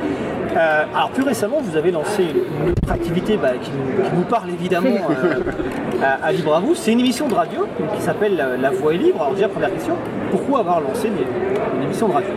Euh, 0.56 0.84
alors 0.94 1.10
plus 1.10 1.22
récemment, 1.22 1.60
vous 1.60 1.76
avez 1.76 1.90
lancé 1.90 2.24
une 2.24 2.70
autre 2.70 2.92
activité 2.92 3.36
bah, 3.36 3.50
qui, 3.60 3.70
nous, 4.16 4.22
parle 4.22 4.50
évidemment 4.50 4.88
à, 6.22 6.32
Libre 6.32 6.54
à 6.54 6.60
vous. 6.60 6.74
C'est 6.74 6.92
une 6.92 7.00
émission 7.00 7.28
de 7.28 7.34
radio 7.34 7.66
qui 7.96 8.02
s'appelle 8.02 8.58
La 8.60 8.70
Voix 8.70 8.94
est 8.94 8.98
libre. 8.98 9.20
Alors 9.22 9.34
déjà, 9.34 9.48
première 9.48 9.72
question, 9.72 9.94
pourquoi 10.30 10.60
avoir 10.60 10.80
lancé 10.80 11.08
une 11.08 11.82
émission 11.82 12.08
de 12.08 12.12
radio? 12.14 12.30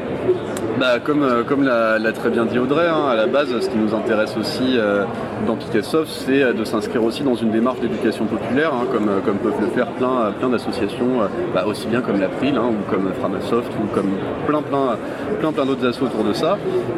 Bah, 0.82 0.98
comme 1.00 1.22
euh, 1.22 2.00
l'a 2.00 2.12
très 2.12 2.32
bien 2.32 2.46
dit 2.46 2.58
Audrey, 2.58 2.88
hein, 2.88 3.10
à 3.12 3.16
la 3.16 3.28
base, 3.28 3.50
ce 3.60 3.70
qui 3.70 3.78
nous 3.78 3.94
intéresse 3.94 4.36
aussi 4.36 4.80
euh, 4.80 5.04
dans 5.46 5.56
Picassoft, 5.56 6.10
c'est 6.10 6.42
euh, 6.42 6.54
de 6.54 6.64
s'inscrire 6.64 7.04
aussi 7.04 7.22
dans 7.22 7.36
une 7.36 7.52
démarche 7.52 7.80
d'éducation 7.82 8.26
populaire, 8.26 8.72
hein, 8.74 8.88
comme, 8.92 9.06
peuvent 9.38 9.62
le 9.62 9.68
faire 9.68 9.86
plein, 9.92 10.34
plein 10.40 10.50
d'associations, 10.50 11.30
bah, 11.54 11.66
aussi 11.68 11.86
bien 11.86 12.02
comme 12.02 12.20
l'April, 12.20 12.58
hein, 12.58 12.72
ou 12.72 12.92
comme 12.92 13.12
Framasoft, 13.14 13.72
ou 13.80 13.94
comme 13.94 14.10
plein 14.48 14.64
plein 14.64 14.98
plein 15.40 15.52
plein 15.52 15.66
d'autres 15.68 15.88
assos 15.88 16.06
autour 16.06 16.24
de 16.24 16.34
ça. 16.34 16.58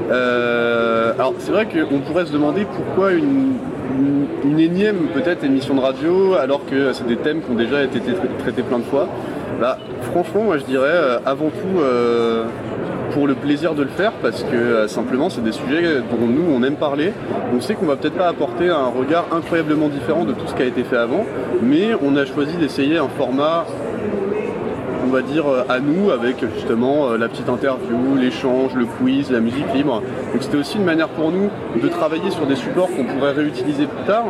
alors 0.09 1.33
c'est 1.39 1.51
vrai 1.51 1.67
qu'on 1.67 1.99
pourrait 1.99 2.25
se 2.25 2.31
demander 2.31 2.65
pourquoi 2.65 3.11
une, 3.11 3.55
une, 4.45 4.59
énième 4.61 5.07
peut-être 5.13 5.43
émission 5.43 5.75
de 5.75 5.81
radio 5.81 6.35
alors 6.35 6.65
que 6.65 6.93
c'est 6.93 7.05
des 7.05 7.17
thèmes 7.17 7.41
qui 7.41 7.51
ont 7.51 7.55
déjà 7.55 7.83
été 7.83 7.99
traités 8.39 8.63
plein 8.63 8.79
de 8.79 8.85
fois. 8.85 9.09
Bah, 9.59 9.77
franchement, 10.13 10.43
moi 10.43 10.57
je 10.57 10.63
dirais 10.63 11.19
avant 11.25 11.49
tout 11.49 11.81
pour 13.11 13.27
le 13.27 13.35
plaisir 13.35 13.75
de 13.75 13.83
le 13.83 13.89
faire 13.89 14.11
parce 14.13 14.43
que 14.43 14.55
euh, 14.55 14.87
simplement 14.87 15.29
c'est 15.29 15.43
des 15.43 15.51
sujets 15.51 16.01
dont 16.01 16.27
nous 16.27 16.45
on 16.51 16.63
aime 16.63 16.75
parler. 16.75 17.13
On 17.55 17.61
sait 17.61 17.75
qu'on 17.75 17.85
va 17.85 17.95
peut-être 17.95 18.17
pas 18.17 18.27
apporter 18.27 18.69
un 18.69 18.87
regard 18.87 19.27
incroyablement 19.31 19.89
différent 19.89 20.25
de 20.25 20.33
tout 20.33 20.47
ce 20.47 20.53
qui 20.53 20.61
a 20.61 20.65
été 20.65 20.83
fait 20.83 20.97
avant, 20.97 21.25
mais 21.61 21.89
on 22.01 22.15
a 22.15 22.25
choisi 22.25 22.57
d'essayer 22.57 22.97
un 22.97 23.09
format 23.09 23.65
va 25.13 25.21
dire, 25.21 25.45
à 25.69 25.79
nous, 25.79 26.09
avec 26.09 26.37
justement 26.55 27.11
la 27.11 27.29
petite 27.29 27.47
interview, 27.47 28.15
l'échange, 28.19 28.73
le 28.73 28.85
quiz, 28.85 29.29
la 29.31 29.39
musique 29.39 29.71
libre. 29.73 30.01
Donc 30.33 30.41
c'était 30.41 30.57
aussi 30.57 30.77
une 30.77 30.85
manière 30.85 31.07
pour 31.09 31.31
nous 31.31 31.49
de 31.81 31.87
travailler 31.87 32.31
sur 32.31 32.47
des 32.47 32.55
supports 32.55 32.87
qu'on 32.87 33.05
pourrait 33.05 33.31
réutiliser 33.31 33.85
plus 33.85 34.05
tard. 34.05 34.25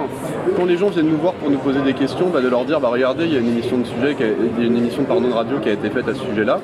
Quand 0.58 0.66
les 0.66 0.78
gens 0.78 0.90
viennent 0.90 1.10
nous 1.10 1.18
voir 1.18 1.34
pour 1.34 1.50
nous 1.50 1.58
poser 1.58 1.82
des 1.82 1.94
questions, 1.94 2.28
bah, 2.28 2.42
de 2.42 2.50
leur 2.50 2.66
dire, 2.66 2.82
bah 2.82 2.90
regardez, 2.92 3.26
il 3.26 3.34
y 3.34 3.38
a 3.38 3.40
une 3.40 3.48
émission 3.48 3.78
de 3.78 3.86
sujet, 3.86 4.16
y 4.20 4.62
a 4.62 4.66
une 4.66 4.78
émission 4.78 5.04
pardon, 5.04 5.28
de 5.28 5.34
radio 5.34 5.60
qui 5.60 5.70
a 5.70 5.74
été 5.74 5.90
faite 5.90 6.08
à 6.10 6.14
ce 6.14 6.22
sujet-là. 6.22 6.60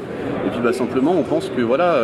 Et 0.45 0.49
puis 0.49 0.59
bah, 0.61 0.73
simplement, 0.73 1.13
on 1.17 1.23
pense 1.23 1.49
que 1.49 1.61
voilà, 1.61 1.95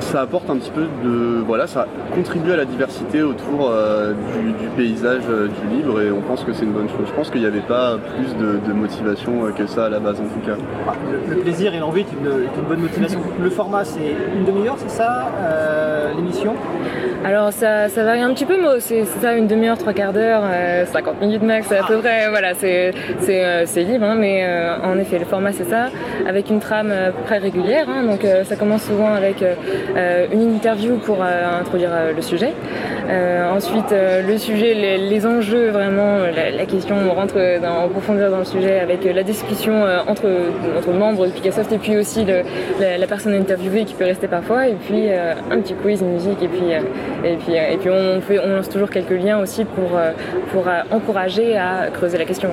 ça 0.00 0.22
apporte 0.22 0.48
un 0.50 0.56
petit 0.56 0.70
peu 0.70 0.86
de. 1.04 1.42
Voilà, 1.46 1.66
ça 1.66 1.86
contribue 2.14 2.52
à 2.52 2.56
la 2.56 2.64
diversité 2.64 3.22
autour 3.22 3.70
euh, 3.70 4.12
du, 4.60 4.68
paysage 4.76 5.22
euh, 5.28 5.48
du 5.48 5.76
livre 5.76 6.00
et 6.02 6.10
on 6.10 6.20
pense 6.20 6.44
que 6.44 6.52
c'est 6.52 6.64
une 6.64 6.72
bonne 6.72 6.88
chose. 6.88 7.06
Je 7.06 7.12
pense 7.12 7.30
qu'il 7.30 7.40
n'y 7.40 7.46
avait 7.46 7.60
pas 7.60 7.96
plus 8.16 8.34
de, 8.36 8.72
motivation 8.72 9.46
euh, 9.46 9.50
que 9.50 9.66
ça 9.66 9.86
à 9.86 9.88
la 9.88 9.98
base 9.98 10.20
en 10.20 10.24
tout 10.24 10.46
cas. 10.46 10.56
Le, 11.28 11.36
plaisir 11.36 11.74
et 11.74 11.78
l'envie 11.78 12.00
est 12.00 12.12
une, 12.12 12.64
bonne 12.68 12.80
motivation. 12.80 13.20
Le 13.40 13.50
format 13.50 13.84
c'est 13.84 14.14
une 14.36 14.44
demi-heure, 14.44 14.76
c'est 14.78 14.90
ça 14.90 15.28
l'émission? 16.16 16.54
Alors 17.24 17.52
ça, 17.52 17.88
varie 17.88 18.22
un 18.22 18.32
petit 18.32 18.44
peu, 18.44 18.56
mais 18.60 18.80
c'est 18.80 19.04
ça, 19.04 19.34
une 19.34 19.46
demi-heure, 19.46 19.76
trois 19.76 19.92
quarts 19.92 20.12
d'heure, 20.12 20.42
50 20.86 21.20
minutes 21.20 21.42
max, 21.42 21.70
à 21.70 21.84
peu 21.86 21.98
près. 21.98 22.28
Voilà, 22.30 22.54
c'est 22.54 22.92
libre, 23.76 24.04
hein, 24.04 24.16
mais 24.18 24.46
en 24.82 24.98
effet, 24.98 25.18
le 25.18 25.24
format 25.24 25.52
c'est 25.52 25.68
ça, 25.68 25.88
avec 26.26 26.50
une 26.50 26.60
trame 26.60 26.92
très 27.26 27.38
régulière. 27.38 27.86
Hein, 27.88 28.04
donc 28.04 28.24
ça 28.44 28.56
commence 28.56 28.82
souvent 28.82 29.12
avec 29.14 29.42
euh, 29.42 29.54
une 30.32 30.54
interview 30.54 30.96
pour 30.96 31.18
euh, 31.22 31.60
introduire 31.60 31.90
euh, 31.92 32.12
le 32.12 32.22
sujet. 32.22 32.52
ensuite, 33.50 33.92
le 33.92 34.38
sujet, 34.38 34.74
les, 34.74 35.26
enjeux, 35.26 35.70
vraiment, 35.70 36.18
la, 36.18 36.66
question, 36.66 36.96
on 37.10 37.14
rentre 37.14 37.36
en 37.66 37.88
profondeur 37.88 38.30
dans 38.30 38.38
le 38.38 38.44
sujet 38.44 38.78
avec 38.80 39.04
la 39.04 39.22
discussion 39.22 39.84
entre, 40.06 40.28
entre 40.76 40.92
membres 40.92 41.26
de 41.26 41.32
Picassoft 41.32 41.72
et 41.72 41.78
puis 41.78 41.96
aussi 41.96 42.26
la, 42.78 43.06
personne 43.06 43.34
interviewée 43.34 43.84
qui 43.84 43.94
peut 43.94 44.04
rester 44.04 44.28
parfois, 44.28 44.68
et 44.68 44.74
puis 44.74 45.10
un 45.10 45.60
petit 45.60 45.74
quiz, 45.74 46.02
une 46.02 46.12
musique, 46.12 46.42
et 46.42 46.48
puis, 46.48 46.70
et 47.24 47.36
puis, 47.36 47.54
et 47.54 47.76
puis 47.78 47.90
on, 47.90 48.20
fait, 48.20 48.38
on 48.38 48.56
lance 48.56 48.68
toujours 48.68 48.90
quelques 48.90 49.18
liens 49.18 49.38
aussi 49.38 49.64
pour, 49.64 49.98
pour 50.52 50.64
encourager 50.90 51.56
à 51.56 51.88
creuser 51.92 52.18
la 52.18 52.26
question. 52.26 52.50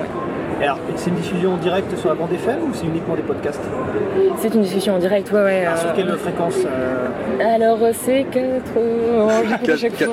Alors, 0.60 0.78
c'est 0.96 1.10
une 1.10 1.16
diffusion 1.16 1.54
en 1.54 1.56
direct 1.58 1.94
sur 1.96 2.08
la 2.08 2.14
bande 2.14 2.32
FM 2.32 2.58
ou 2.62 2.70
c'est 2.72 2.86
uniquement 2.86 3.14
des 3.14 3.22
podcasts 3.22 3.60
C'est 4.38 4.54
une 4.54 4.62
diffusion 4.62 4.94
en 4.94 4.98
direct, 4.98 5.30
ouais, 5.32 5.42
ouais. 5.42 5.66
sur 5.78 5.92
quelle 5.94 6.10
fréquence 6.16 6.54
alors 7.40 7.78
c'est 7.92 8.24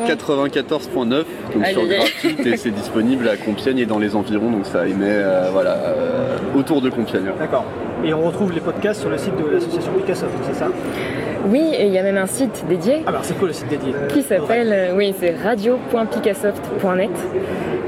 94.9 0.07 1.23
donc 1.53 1.65
sur 1.67 1.87
gratuite 1.87 2.45
et 2.45 2.57
c'est 2.57 2.71
disponible 2.71 3.29
à 3.29 3.37
Compiègne 3.37 3.77
et 3.79 3.85
dans 3.85 3.99
les 3.99 4.15
environs 4.15 4.51
donc 4.51 4.65
ça 4.65 4.87
émet 4.87 5.05
euh, 5.07 5.49
voilà, 5.51 5.75
euh, 5.75 6.37
autour 6.55 6.81
de 6.81 6.89
Compiègne. 6.89 7.31
D'accord. 7.39 7.65
Et 8.03 8.13
on 8.13 8.21
retrouve 8.21 8.51
les 8.51 8.59
podcasts 8.59 9.01
sur 9.01 9.09
le 9.09 9.17
site 9.17 9.35
de 9.35 9.49
l'association 9.49 9.91
Picasso, 9.93 10.25
c'est 10.43 10.55
ça 10.55 10.67
Oui, 11.45 11.61
et 11.77 11.87
il 11.87 11.93
y 11.93 11.97
a 11.97 12.03
même 12.03 12.17
un 12.17 12.27
site 12.27 12.65
dédié. 12.67 13.03
Alors 13.05 13.23
c'est 13.23 13.37
quoi 13.37 13.47
le 13.47 13.53
site 13.53 13.69
dédié 13.69 13.93
Qui 14.09 14.23
s'appelle, 14.23 14.71
euh, 14.73 14.95
oui, 14.95 15.13
c'est 15.19 15.35
radio.picassoft.net 15.43 17.11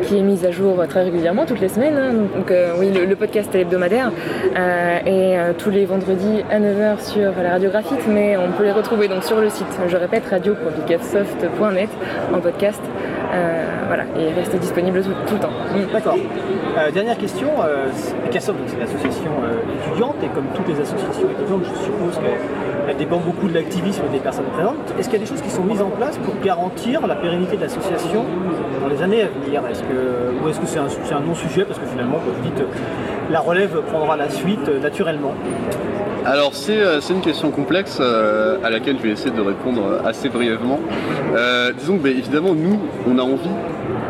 qui 0.05 0.17
est 0.17 0.21
mise 0.21 0.45
à 0.45 0.51
jour 0.51 0.85
très 0.87 1.03
régulièrement, 1.03 1.45
toutes 1.45 1.59
les 1.59 1.69
semaines. 1.69 1.97
Hein. 1.97 2.13
Donc, 2.35 2.51
euh, 2.51 2.73
oui, 2.77 2.91
le, 2.91 3.15
podcast 3.15 3.53
est 3.55 3.61
hebdomadaire 3.61 4.11
euh, 4.55 4.99
et 5.05 5.37
euh, 5.37 5.53
tous 5.57 5.69
les 5.69 5.85
vendredis 5.85 6.43
à 6.51 6.59
9h 6.59 6.99
sur 7.01 7.31
la 7.41 7.51
radio 7.51 7.69
graphite, 7.69 8.07
mais 8.07 8.37
on 8.37 8.51
peut 8.51 8.63
les 8.63 8.71
retrouver 8.71 9.07
donc 9.07 9.23
sur 9.23 9.39
le 9.39 9.49
site, 9.49 9.67
je 9.87 9.97
répète, 9.97 10.25
radio.picassoft.net 10.29 11.89
en 12.33 12.39
podcast. 12.39 12.81
voilà, 13.87 14.03
et 14.17 14.33
rester 14.33 14.57
disponible 14.57 15.01
tout, 15.01 15.35
le 15.35 15.39
temps. 15.39 15.49
D'accord. 15.93 16.17
dernière 16.93 17.17
question, 17.17 17.47
Picassoft, 18.25 18.59
c'est 18.67 18.75
une 18.75 18.83
association 18.83 19.31
et 19.95 20.27
comme 20.27 20.45
toutes 20.53 20.67
les 20.67 20.81
associations 20.81 21.29
étudiantes, 21.29 21.63
je 21.63 21.83
suppose 21.83 22.15
que 22.17 22.65
elle 22.87 22.97
dépend 22.97 23.17
beaucoup 23.17 23.47
de 23.47 23.53
l'activisme 23.53 24.03
des 24.11 24.19
personnes 24.19 24.45
présentes. 24.53 24.93
Est-ce 24.99 25.09
qu'il 25.09 25.19
y 25.19 25.21
a 25.21 25.25
des 25.25 25.29
choses 25.29 25.41
qui 25.41 25.49
sont 25.49 25.63
mises 25.63 25.81
en 25.81 25.89
place 25.89 26.17
pour 26.19 26.35
garantir 26.43 27.07
la 27.07 27.15
pérennité 27.15 27.57
de 27.57 27.61
l'association 27.61 28.25
dans 28.81 28.87
les 28.87 29.01
années 29.01 29.23
à 29.23 29.27
venir? 29.27 29.61
Ou 30.43 30.49
est-ce 30.49 30.59
que 30.59 30.67
c'est 30.67 30.79
un, 31.13 31.19
non-sujet 31.21 31.65
Parce 31.65 31.79
que 31.79 31.85
finalement, 31.85 32.19
comme 32.19 32.33
vous 32.33 32.43
dites, 32.43 32.63
la 33.31 33.39
relève 33.39 33.81
prendra 33.87 34.17
la 34.17 34.29
suite 34.29 34.67
euh, 34.69 34.79
naturellement? 34.79 35.33
Alors 36.25 36.51
euh, 36.69 36.99
c'est 37.01 37.13
une 37.13 37.21
question 37.21 37.51
complexe 37.51 37.97
euh, 37.99 38.57
à 38.63 38.69
laquelle 38.69 38.97
je 38.97 39.03
vais 39.03 39.09
essayer 39.11 39.31
de 39.31 39.41
répondre 39.41 40.01
assez 40.05 40.29
brièvement. 40.29 40.79
disons 41.77 41.97
que 41.97 42.03
bah, 42.03 42.09
évidemment 42.09 42.53
nous 42.55 42.79
on 43.07 43.17
a 43.19 43.21
envie 43.21 43.49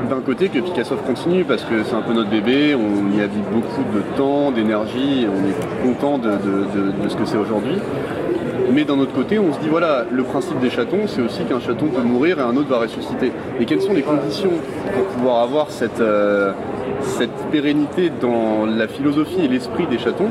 d'un 0.09 0.21
côté 0.21 0.49
que 0.49 0.59
Picasso 0.59 0.95
continue 0.95 1.43
parce 1.43 1.63
que 1.63 1.83
c'est 1.83 1.95
un 1.95 2.01
peu 2.01 2.13
notre 2.13 2.29
bébé, 2.29 2.75
on 2.75 3.17
y 3.17 3.21
a 3.21 3.27
vu 3.27 3.39
beaucoup 3.51 3.83
de 3.93 4.01
temps, 4.17 4.51
d'énergie, 4.51 5.27
on 5.27 5.49
est 5.49 5.87
content 5.87 6.17
de 6.17 7.09
ce 7.09 7.15
que 7.15 7.25
c'est 7.25 7.37
aujourd'hui. 7.37 7.75
Mais 8.71 8.83
d'un 8.83 8.97
autre 8.99 9.13
côté, 9.13 9.37
on 9.37 9.53
se 9.53 9.59
dit 9.59 9.69
voilà, 9.69 10.05
le 10.11 10.23
principe 10.23 10.59
des 10.59 10.69
chatons, 10.69 11.07
c'est 11.07 11.21
aussi 11.21 11.43
qu'un 11.45 11.59
chaton 11.59 11.87
peut 11.87 12.01
mourir 12.01 12.39
et 12.39 12.41
un 12.41 12.55
autre 12.55 12.67
va 12.67 12.79
ressusciter. 12.79 13.31
Et 13.59 13.65
quelles 13.65 13.81
sont 13.81 13.93
les 13.93 14.01
conditions 14.01 14.51
pour 14.93 15.05
pouvoir 15.05 15.43
avoir 15.43 15.69
cette, 15.69 16.01
euh, 16.01 16.51
cette 17.01 17.35
pérennité 17.51 18.11
dans 18.21 18.65
la 18.65 18.87
philosophie 18.87 19.45
et 19.45 19.47
l'esprit 19.47 19.85
des 19.87 19.99
chatons? 19.99 20.29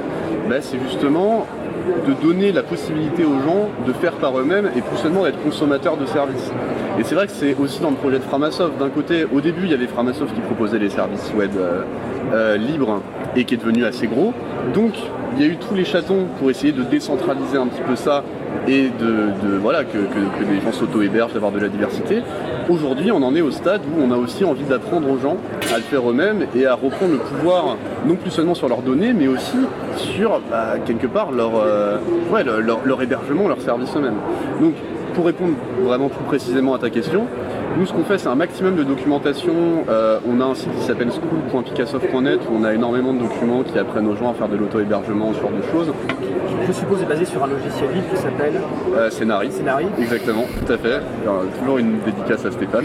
Bah, 0.48 0.56
C'est 0.60 0.78
justement 0.80 1.46
de 2.06 2.12
donner 2.26 2.50
la 2.50 2.62
possibilité 2.62 3.24
aux 3.24 3.40
gens 3.40 3.68
de 3.86 3.92
faire 3.92 4.12
par 4.12 4.38
eux-mêmes 4.38 4.70
et 4.76 4.80
plus 4.80 4.96
seulement 4.96 5.24
d'être 5.24 5.42
consommateurs 5.42 5.96
de 5.96 6.06
services. 6.06 6.50
Et 6.98 7.02
c'est 7.02 7.14
vrai 7.14 7.26
que 7.26 7.32
c'est 7.32 7.56
aussi 7.56 7.80
dans 7.80 7.90
le 7.90 7.96
projet 7.96 8.18
de 8.18 8.22
Framasoft. 8.22 8.78
D'un 8.78 8.88
côté, 8.88 9.24
au 9.24 9.40
début, 9.40 9.64
il 9.64 9.70
y 9.70 9.74
avait 9.74 9.86
Framasoft 9.86 10.34
qui 10.34 10.40
proposait 10.40 10.78
les 10.78 10.90
services 10.90 11.32
web 11.36 11.50
euh, 11.56 11.82
euh, 12.32 12.56
libres 12.56 13.02
et 13.34 13.44
qui 13.44 13.54
est 13.54 13.58
devenu 13.58 13.84
assez 13.84 14.06
gros. 14.06 14.32
Donc, 14.74 14.92
il 15.36 15.42
y 15.42 15.44
a 15.44 15.52
eu 15.52 15.56
tous 15.56 15.74
les 15.74 15.84
chatons 15.84 16.26
pour 16.38 16.50
essayer 16.50 16.72
de 16.72 16.82
décentraliser 16.82 17.58
un 17.58 17.66
petit 17.66 17.82
peu 17.82 17.96
ça 17.96 18.22
et 18.68 18.88
de, 18.88 19.56
voilà 19.60 19.84
que, 19.84 19.98
les 19.98 20.60
gens 20.60 20.72
s'auto-hébergent, 20.72 21.34
d'avoir 21.34 21.52
de 21.52 21.58
la 21.58 21.68
diversité. 21.68 22.22
Aujourd'hui, 22.68 23.10
on 23.12 23.22
en 23.22 23.34
est 23.34 23.42
au 23.42 23.50
stade 23.50 23.82
où 23.82 24.00
on 24.00 24.10
a 24.10 24.16
aussi 24.16 24.44
envie 24.44 24.64
d'apprendre 24.64 25.10
aux 25.10 25.18
gens 25.18 25.36
à 25.72 25.76
le 25.76 25.82
faire 25.82 26.08
eux-mêmes 26.08 26.46
et 26.54 26.64
à 26.66 26.74
reprendre 26.74 27.12
le 27.12 27.18
pouvoir, 27.18 27.76
non 28.06 28.14
plus 28.14 28.30
seulement 28.30 28.54
sur 28.54 28.68
leurs 28.68 28.82
données, 28.82 29.12
mais 29.12 29.26
aussi 29.26 29.58
sur 29.96 30.40
bah, 30.50 30.76
quelque 30.86 31.06
part 31.06 31.32
leur, 31.32 31.52
euh, 31.56 31.98
leur, 32.84 33.02
hébergement, 33.02 33.48
leur 33.48 33.60
service 33.60 33.94
eux-mêmes. 33.96 34.18
Donc, 34.60 34.74
pour 35.14 35.26
répondre 35.26 35.54
vraiment 35.80 36.08
plus 36.08 36.24
précisément 36.24 36.74
à 36.74 36.78
ta 36.78 36.90
question, 36.90 37.26
nous, 37.76 37.86
ce 37.86 37.92
qu'on 37.92 38.04
fait, 38.04 38.18
c'est 38.18 38.28
un 38.28 38.36
maximum 38.36 38.76
de 38.76 38.84
documentation. 38.84 39.84
Euh, 39.88 40.20
on 40.28 40.40
a 40.40 40.44
un 40.44 40.54
site 40.54 40.72
qui 40.78 40.82
s'appelle 40.84 41.10
school.picassoft.net 41.10 42.40
où 42.48 42.54
on 42.56 42.62
a 42.62 42.72
énormément 42.72 43.12
de 43.12 43.18
documents 43.18 43.64
qui 43.64 43.76
apprennent 43.76 44.06
aux 44.06 44.14
gens 44.14 44.30
à 44.30 44.34
faire 44.34 44.48
de 44.48 44.56
l'auto-hébergement, 44.56 45.32
ce 45.34 45.40
genre 45.40 45.50
de 45.50 45.62
choses. 45.72 45.92
Je 46.68 46.72
suppose 46.72 47.02
est 47.02 47.06
basé 47.06 47.24
sur 47.24 47.42
un 47.42 47.48
logiciel 47.48 47.90
libre 47.92 48.06
qui 48.10 48.16
s'appelle 48.16 48.54
euh, 48.96 49.10
Scénari. 49.10 49.50
Scénari. 49.50 49.86
Exactement, 49.98 50.44
tout 50.64 50.72
à 50.72 50.78
fait. 50.78 51.00
toujours 51.58 51.78
une 51.78 51.98
dédicace 52.04 52.44
à 52.46 52.52
Stéphane. 52.52 52.84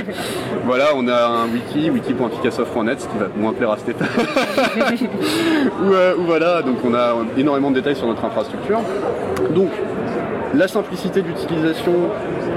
voilà, 0.64 0.90
on 0.94 1.08
a 1.08 1.26
un 1.26 1.48
wiki, 1.48 1.90
wiki.picassoft.net, 1.90 3.00
ce 3.00 3.08
qui 3.08 3.18
va 3.18 3.26
moins 3.36 3.52
plaire 3.52 3.72
à 3.72 3.78
Stéphane. 3.78 4.06
où, 5.82 6.22
voilà, 6.24 6.62
donc 6.62 6.76
on 6.84 6.94
a 6.94 7.16
énormément 7.36 7.70
de 7.70 7.76
détails 7.76 7.96
sur 7.96 8.06
notre 8.06 8.24
infrastructure. 8.24 8.80
Donc, 9.52 9.70
la 10.54 10.68
simplicité 10.68 11.22
d'utilisation, 11.22 11.94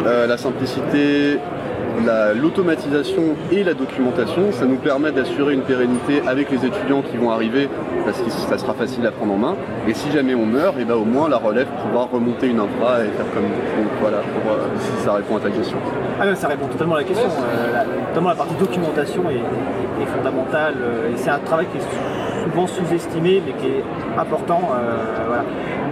euh, 0.06 0.28
la 0.28 0.38
simplicité 0.38 1.40
l'automatisation 2.36 3.36
et 3.54 3.64
la 3.64 3.74
documentation, 3.74 4.52
ça 4.52 4.66
nous 4.66 4.75
permet 4.75 5.14
d'assurer 5.14 5.54
une 5.54 5.62
pérennité 5.62 6.22
avec 6.28 6.52
les 6.52 6.66
étudiants 6.66 7.02
qui 7.02 7.16
vont 7.16 7.32
arriver 7.32 7.70
parce 8.04 8.20
que 8.20 8.30
ça 8.30 8.58
sera 8.58 8.74
facile 8.74 9.08
à 9.08 9.12
prendre 9.12 9.34
en 9.34 9.38
main. 9.38 9.56
Et 9.88 9.94
si 9.94 10.12
jamais 10.12 10.36
on 10.36 10.46
meurt, 10.46 10.78
et 10.78 10.82
eh 10.82 10.86
ben 10.86 10.96
au 10.96 11.06
moins 11.06 11.30
la 11.30 11.38
relève 11.38 11.68
pourra 11.82 12.06
remonter 12.12 12.48
une 12.48 12.60
infra 12.60 13.00
et 13.00 13.08
faire 13.08 13.25
comme 13.34 13.44
donc, 13.44 13.92
voilà, 14.02 14.18
euh, 14.18 14.66
si 14.78 15.04
ça 15.04 15.14
répond 15.14 15.38
à 15.38 15.40
ta 15.40 15.50
question. 15.50 15.78
Ah 16.20 16.36
ça 16.36 16.48
répond 16.50 16.68
totalement 16.68 16.96
à 16.96 17.00
la 17.00 17.04
question. 17.06 17.30
Euh, 17.30 17.84
la, 18.14 18.36
partie 18.36 18.56
documentation 18.56 19.24
est, 19.30 20.06
fondamentale 20.06 20.75
et 21.12 21.18
c'est 21.18 21.30
un 21.30 21.40
travail 21.40 21.68
qui 21.72 21.78
est 21.78 22.15
souvent 22.46 22.68
sous-estimé 22.68 23.42
mais 23.46 23.54
qui 23.54 23.68
est 23.68 23.84
important. 24.18 24.62
voilà. 25.28 25.44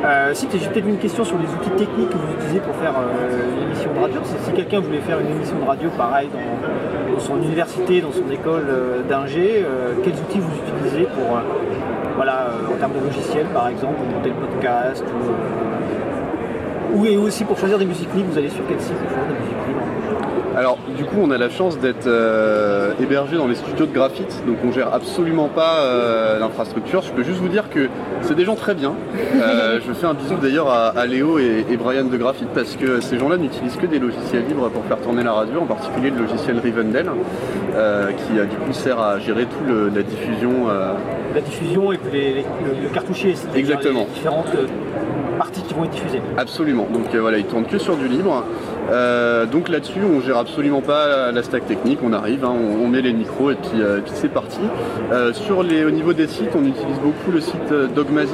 Euh, 0.03 0.33
si 0.33 0.47
j'ai 0.51 0.67
peut-être 0.67 0.87
une 0.87 0.97
question 0.97 1.23
sur 1.23 1.37
les 1.37 1.45
outils 1.45 1.69
techniques 1.77 2.09
que 2.09 2.17
vous 2.17 2.33
utilisez 2.33 2.59
pour 2.59 2.75
faire 2.75 2.93
euh, 2.97 3.55
une 3.55 3.67
émission 3.67 3.93
de 3.93 3.99
radio. 3.99 4.19
Si, 4.23 4.51
quelqu'un 4.51 4.81
voulait 4.81 4.99
faire 4.99 5.19
une 5.21 5.29
émission 5.29 5.57
de 5.57 5.63
radio 5.63 5.89
pareil 5.97 6.27
dans, 6.27 7.19
son 7.19 7.37
université, 7.37 8.01
dans 8.01 8.11
son 8.11 8.29
école 8.29 8.65
euh, 8.67 9.01
d'ingé, 9.03 9.63
quels 10.03 10.13
outils 10.13 10.39
vous 10.39 10.51
utilisez 10.67 11.05
pour, 11.05 11.39
voilà, 12.17 12.47
en 12.69 12.77
termes 12.77 12.93
de 12.93 13.05
logiciels 13.05 13.47
par 13.53 13.69
exemple, 13.69 13.93
pour 13.95 14.07
monter 14.07 14.29
le 14.29 14.35
podcast 14.35 15.05
Ou 16.93 17.05
et 17.05 17.15
aussi 17.15 17.45
pour 17.45 17.57
choisir 17.57 17.77
des 17.77 17.85
musiques 17.85 18.13
libres, 18.13 18.29
vous 18.31 18.37
allez 18.37 18.49
sur 18.49 18.63
quel 18.67 18.81
site 18.81 18.97
pour 18.97 19.09
choisir 19.09 19.27
des 19.27 19.39
musiques 19.39 19.67
libres 19.67 20.02
alors 20.55 20.77
du 20.95 21.03
coup 21.03 21.15
on 21.19 21.31
a 21.31 21.37
la 21.37 21.49
chance 21.49 21.79
d'être 21.79 22.05
euh, 22.05 22.91
hébergé 23.01 23.37
dans 23.37 23.47
les 23.47 23.55
studios 23.55 23.85
de 23.85 23.93
graphite, 23.93 24.43
donc 24.45 24.57
on 24.63 24.71
gère 24.71 24.93
absolument 24.93 25.47
pas 25.47 25.79
euh, 25.79 26.39
l'infrastructure. 26.39 27.01
Je 27.01 27.11
peux 27.11 27.23
juste 27.23 27.39
vous 27.39 27.47
dire 27.47 27.69
que 27.69 27.89
c'est 28.21 28.35
des 28.35 28.45
gens 28.45 28.55
très 28.55 28.75
bien. 28.75 28.93
Euh, 29.35 29.79
je 29.87 29.93
fais 29.93 30.05
un 30.05 30.13
bisou 30.13 30.35
d'ailleurs 30.35 30.69
à, 30.69 31.05
Léo 31.05 31.39
et, 31.39 31.65
Brian 31.77 32.05
de 32.05 32.17
Graphite 32.17 32.49
parce 32.53 32.75
que 32.75 33.01
ces 33.01 33.17
gens-là 33.17 33.37
n'utilisent 33.37 33.77
que 33.77 33.87
des 33.87 33.99
logiciels 33.99 34.45
libres 34.47 34.69
pour 34.69 34.85
faire 34.85 34.99
tourner 34.99 35.23
la 35.23 35.33
radio, 35.33 35.61
en 35.61 35.65
particulier 35.65 36.11
le 36.11 36.19
logiciel 36.19 36.59
Rivendell, 36.59 37.09
qui 38.17 38.33
du 38.33 38.57
coup 38.57 38.73
sert 38.73 38.99
à 38.99 39.19
gérer 39.19 39.45
tout 39.45 39.73
la 39.93 40.03
diffusion. 40.03 40.67
La 41.33 41.41
diffusion 41.41 41.91
et 41.91 41.97
puis 41.97 42.35
le, 42.83 42.89
cartouchier. 42.93 43.33
Exactement. 43.55 44.05
différentes 44.13 44.55
parties 45.39 45.63
qui 45.63 45.73
vont 45.73 45.85
être 45.85 45.91
diffusées. 45.91 46.21
Absolument. 46.37 46.87
Donc 46.93 47.13
voilà, 47.15 47.39
ils 47.39 47.45
tournent 47.45 47.65
que 47.65 47.79
sur 47.79 47.97
du 47.97 48.07
libre. 48.07 48.45
Euh, 48.91 49.45
donc 49.45 49.69
là-dessus, 49.69 50.01
on 50.03 50.21
gère 50.21 50.37
absolument 50.37 50.81
pas 50.81 51.31
la 51.31 51.43
stack 51.43 51.67
technique. 51.67 51.99
On 52.03 52.13
arrive, 52.13 52.45
hein, 52.45 52.53
on, 52.53 52.87
met 52.87 53.01
les 53.01 53.13
micros 53.13 53.51
et 53.51 53.55
puis, 53.55 53.81
euh, 53.81 53.99
c'est 54.13 54.31
parti. 54.31 54.59
Euh, 55.11 55.33
sur 55.33 55.63
les, 55.63 55.83
au 55.85 55.91
niveau 55.91 56.13
des 56.13 56.27
sites, 56.27 56.51
on 56.55 56.65
utilise 56.65 56.99
beaucoup 56.99 57.31
le 57.31 57.41
site 57.41 57.73
Dogmazic 57.95 58.33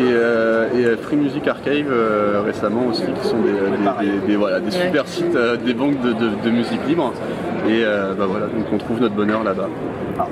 et 0.00 0.96
Free 1.02 1.16
Music 1.16 1.46
Archive 1.46 1.92
récemment 2.44 2.86
aussi, 2.88 3.04
qui 3.22 3.28
sont 3.28 3.38
des, 4.26 4.36
voilà, 4.36 4.60
des 4.60 4.70
super 4.70 5.06
sites, 5.06 5.36
des 5.64 5.74
banques 5.74 6.00
de, 6.00 6.50
musique 6.50 6.80
libre. 6.86 7.12
Et 7.68 7.84
bah 8.18 8.26
voilà, 8.26 8.46
donc 8.46 8.66
on 8.72 8.78
trouve 8.78 9.00
notre 9.00 9.14
bonheur 9.14 9.44
là-bas. 9.44 9.68
Ah. 10.18 10.26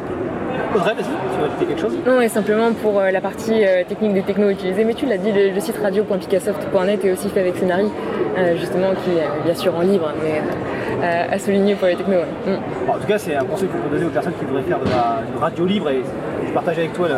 Audrey, 0.75 0.95
vas-y, 0.95 1.05
tu 1.05 1.39
veux 1.39 1.47
ajouter 1.47 1.67
quelque 1.67 1.81
chose? 1.81 1.95
Non, 2.07 2.21
et 2.21 2.29
simplement 2.29 2.73
pour 2.73 3.01
la 3.01 3.21
partie 3.21 3.63
technique 3.89 4.15
des 4.15 4.23
technos 4.23 4.51
utilisés, 4.51 4.85
mais 4.85 4.95
tu 4.95 5.07
l'as 5.07 5.19
dit, 5.19 5.31
le, 5.33 5.59
site 5.61 5.79
radio.picassoft.net 5.83 7.05
est 7.05 7.13
aussi 7.13 7.29
fait 7.29 7.41
avec 7.41 7.57
Scénarii. 7.57 7.91
Euh, 8.39 8.57
justement, 8.57 8.91
qui 9.05 9.11
est 9.11 9.45
bien 9.45 9.55
sûr 9.55 9.75
en 9.75 9.83
libre, 9.83 10.13
mais 10.23 10.41
euh, 11.03 11.25
à 11.31 11.39
souligner 11.39 11.75
pour 11.75 11.87
les 11.87 11.97
technos. 11.97 12.23
Mm. 12.47 12.91
en 12.91 12.99
tout 12.99 13.07
cas, 13.07 13.19
c'est 13.19 13.35
un 13.35 13.45
conseil 13.45 13.69
qu'on 13.69 13.79
peut 13.79 13.95
donner 13.95 14.07
aux 14.07 14.11
personnes 14.11 14.35
qui 14.39 14.45
voudraient 14.45 14.63
faire 14.63 14.81
de 14.81 14.89
la 14.89 15.23
radio 15.41 15.65
libre 15.65 15.91
et 15.91 16.03
je 16.47 16.53
partage 16.53 16.79
avec 16.79 16.93
toi 16.93 17.09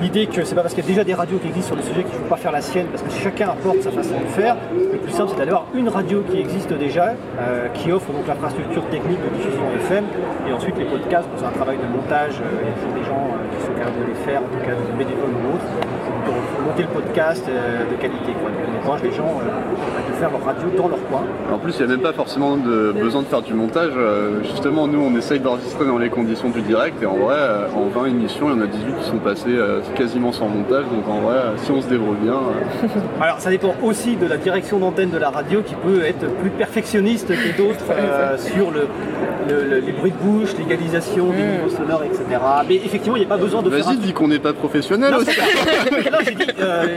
l'idée 0.00 0.26
que 0.26 0.44
c'est 0.44 0.54
pas 0.54 0.62
parce 0.62 0.74
qu'il 0.74 0.84
y 0.84 0.86
a 0.86 0.90
déjà 0.90 1.04
des 1.04 1.14
radios 1.14 1.38
qui 1.38 1.48
existent 1.48 1.74
sur 1.74 1.76
le 1.76 1.82
sujet 1.82 2.04
qu'il 2.04 2.14
ne 2.14 2.22
faut 2.24 2.28
pas 2.28 2.36
faire 2.36 2.52
la 2.52 2.60
sienne, 2.60 2.86
parce 2.86 3.02
que 3.02 3.10
chacun 3.10 3.50
apporte 3.50 3.80
sa 3.82 3.90
façon 3.90 4.14
de 4.20 4.26
faire. 4.26 4.56
Le 4.92 4.98
plus 4.98 5.12
simple, 5.12 5.32
c'est 5.32 5.44
d'avoir 5.44 5.66
une 5.74 5.88
radio 5.88 6.22
qui 6.30 6.38
existe 6.38 6.72
déjà, 6.72 7.14
euh, 7.40 7.68
qui 7.74 7.90
offre 7.92 8.12
donc 8.12 8.26
l'infrastructure 8.26 8.84
technique 8.90 9.18
de 9.22 9.36
diffusion 9.36 9.62
FM, 9.86 10.04
et 10.48 10.52
ensuite 10.52 10.76
les 10.78 10.84
podcasts, 10.84 11.28
c'est 11.36 11.44
un 11.44 11.50
travail 11.50 11.78
de 11.78 11.96
montage, 11.96 12.34
il 12.38 12.88
y 12.88 12.92
a 12.92 13.00
des 13.00 13.04
gens 13.04 13.28
qui 13.56 13.66
sont 13.66 13.72
capables 13.72 14.00
de 14.00 14.08
les 14.08 14.18
faire, 14.24 14.40
en 14.40 14.50
tout 14.52 14.64
cas 14.64 14.74
des 14.74 15.04
bénévoles 15.04 15.34
ou 15.34 15.54
autres, 15.54 15.66
pour 16.24 16.64
monter 16.66 16.82
le 16.82 16.88
podcast 16.88 17.44
de 17.46 17.94
qualité. 18.00 18.32
Quoi. 18.40 18.50
Donc 18.50 18.60
on 18.68 18.78
encourage 18.78 19.02
les 19.02 19.12
gens 19.12 19.40
de 20.08 20.14
faire 20.14 20.30
leur 20.30 20.44
radio 20.44 20.68
dans 20.76 20.88
leur 20.88 21.02
coin. 21.08 21.22
En 21.52 21.58
plus, 21.58 21.74
il 21.78 21.86
n'y 21.86 21.92
a 21.92 21.96
même 21.96 22.02
pas 22.02 22.12
forcément 22.12 22.56
de 22.56 22.77
besoin 22.92 23.22
de 23.22 23.26
faire 23.26 23.42
du 23.42 23.54
montage. 23.54 23.92
Justement, 24.42 24.86
nous, 24.86 25.00
on 25.00 25.16
essaye 25.16 25.40
d'enregistrer 25.40 25.86
dans 25.86 25.98
les 25.98 26.10
conditions 26.10 26.50
du 26.50 26.62
direct, 26.62 27.02
et 27.02 27.06
en 27.06 27.16
vrai, 27.16 27.36
en 27.74 27.86
20 27.88 28.06
émissions, 28.06 28.48
il 28.50 28.56
y 28.56 28.60
en 28.60 28.62
a 28.62 28.66
18 28.66 28.98
qui 29.00 29.08
sont 29.08 29.18
passées 29.18 29.44
euh, 29.48 29.80
quasiment 29.94 30.32
sans 30.32 30.48
montage. 30.48 30.84
Donc 30.84 31.08
en 31.08 31.20
vrai, 31.20 31.38
si 31.56 31.70
on 31.70 31.80
se 31.80 31.86
débrouille 31.86 32.18
bien. 32.22 32.34
Euh. 32.34 32.88
Alors 33.20 33.40
ça 33.40 33.50
dépend 33.50 33.74
aussi 33.82 34.16
de 34.16 34.26
la 34.26 34.36
direction 34.36 34.78
d'antenne 34.78 35.10
de 35.10 35.18
la 35.18 35.30
radio 35.30 35.62
qui 35.62 35.74
peut 35.74 36.02
être 36.04 36.26
plus 36.36 36.50
perfectionniste 36.50 37.28
que 37.28 37.56
d'autres 37.56 37.84
euh, 37.90 38.36
sur 38.38 38.70
le, 38.70 39.80
les 39.80 39.92
bruits 39.92 40.12
de 40.12 40.16
bouche, 40.16 40.50
l'égalisation 40.58 41.30
des 41.30 41.42
mm. 41.42 41.50
niveaux 41.50 41.70
sonores, 41.70 42.04
etc. 42.04 42.24
Mais 42.68 42.76
effectivement, 42.76 43.16
il 43.16 43.20
n'y 43.20 43.26
a 43.26 43.28
pas 43.28 43.36
besoin 43.36 43.62
de. 43.62 43.70
Vas-y, 43.70 43.96
dis 43.98 44.12
qu'on 44.12 44.28
n'est 44.28 44.38
pas 44.38 44.52
professionnel 44.52 45.12
non, 45.12 45.18
aussi. 45.18 45.30
non, 46.12 46.18
j'ai 46.24 46.34
dit, 46.34 46.44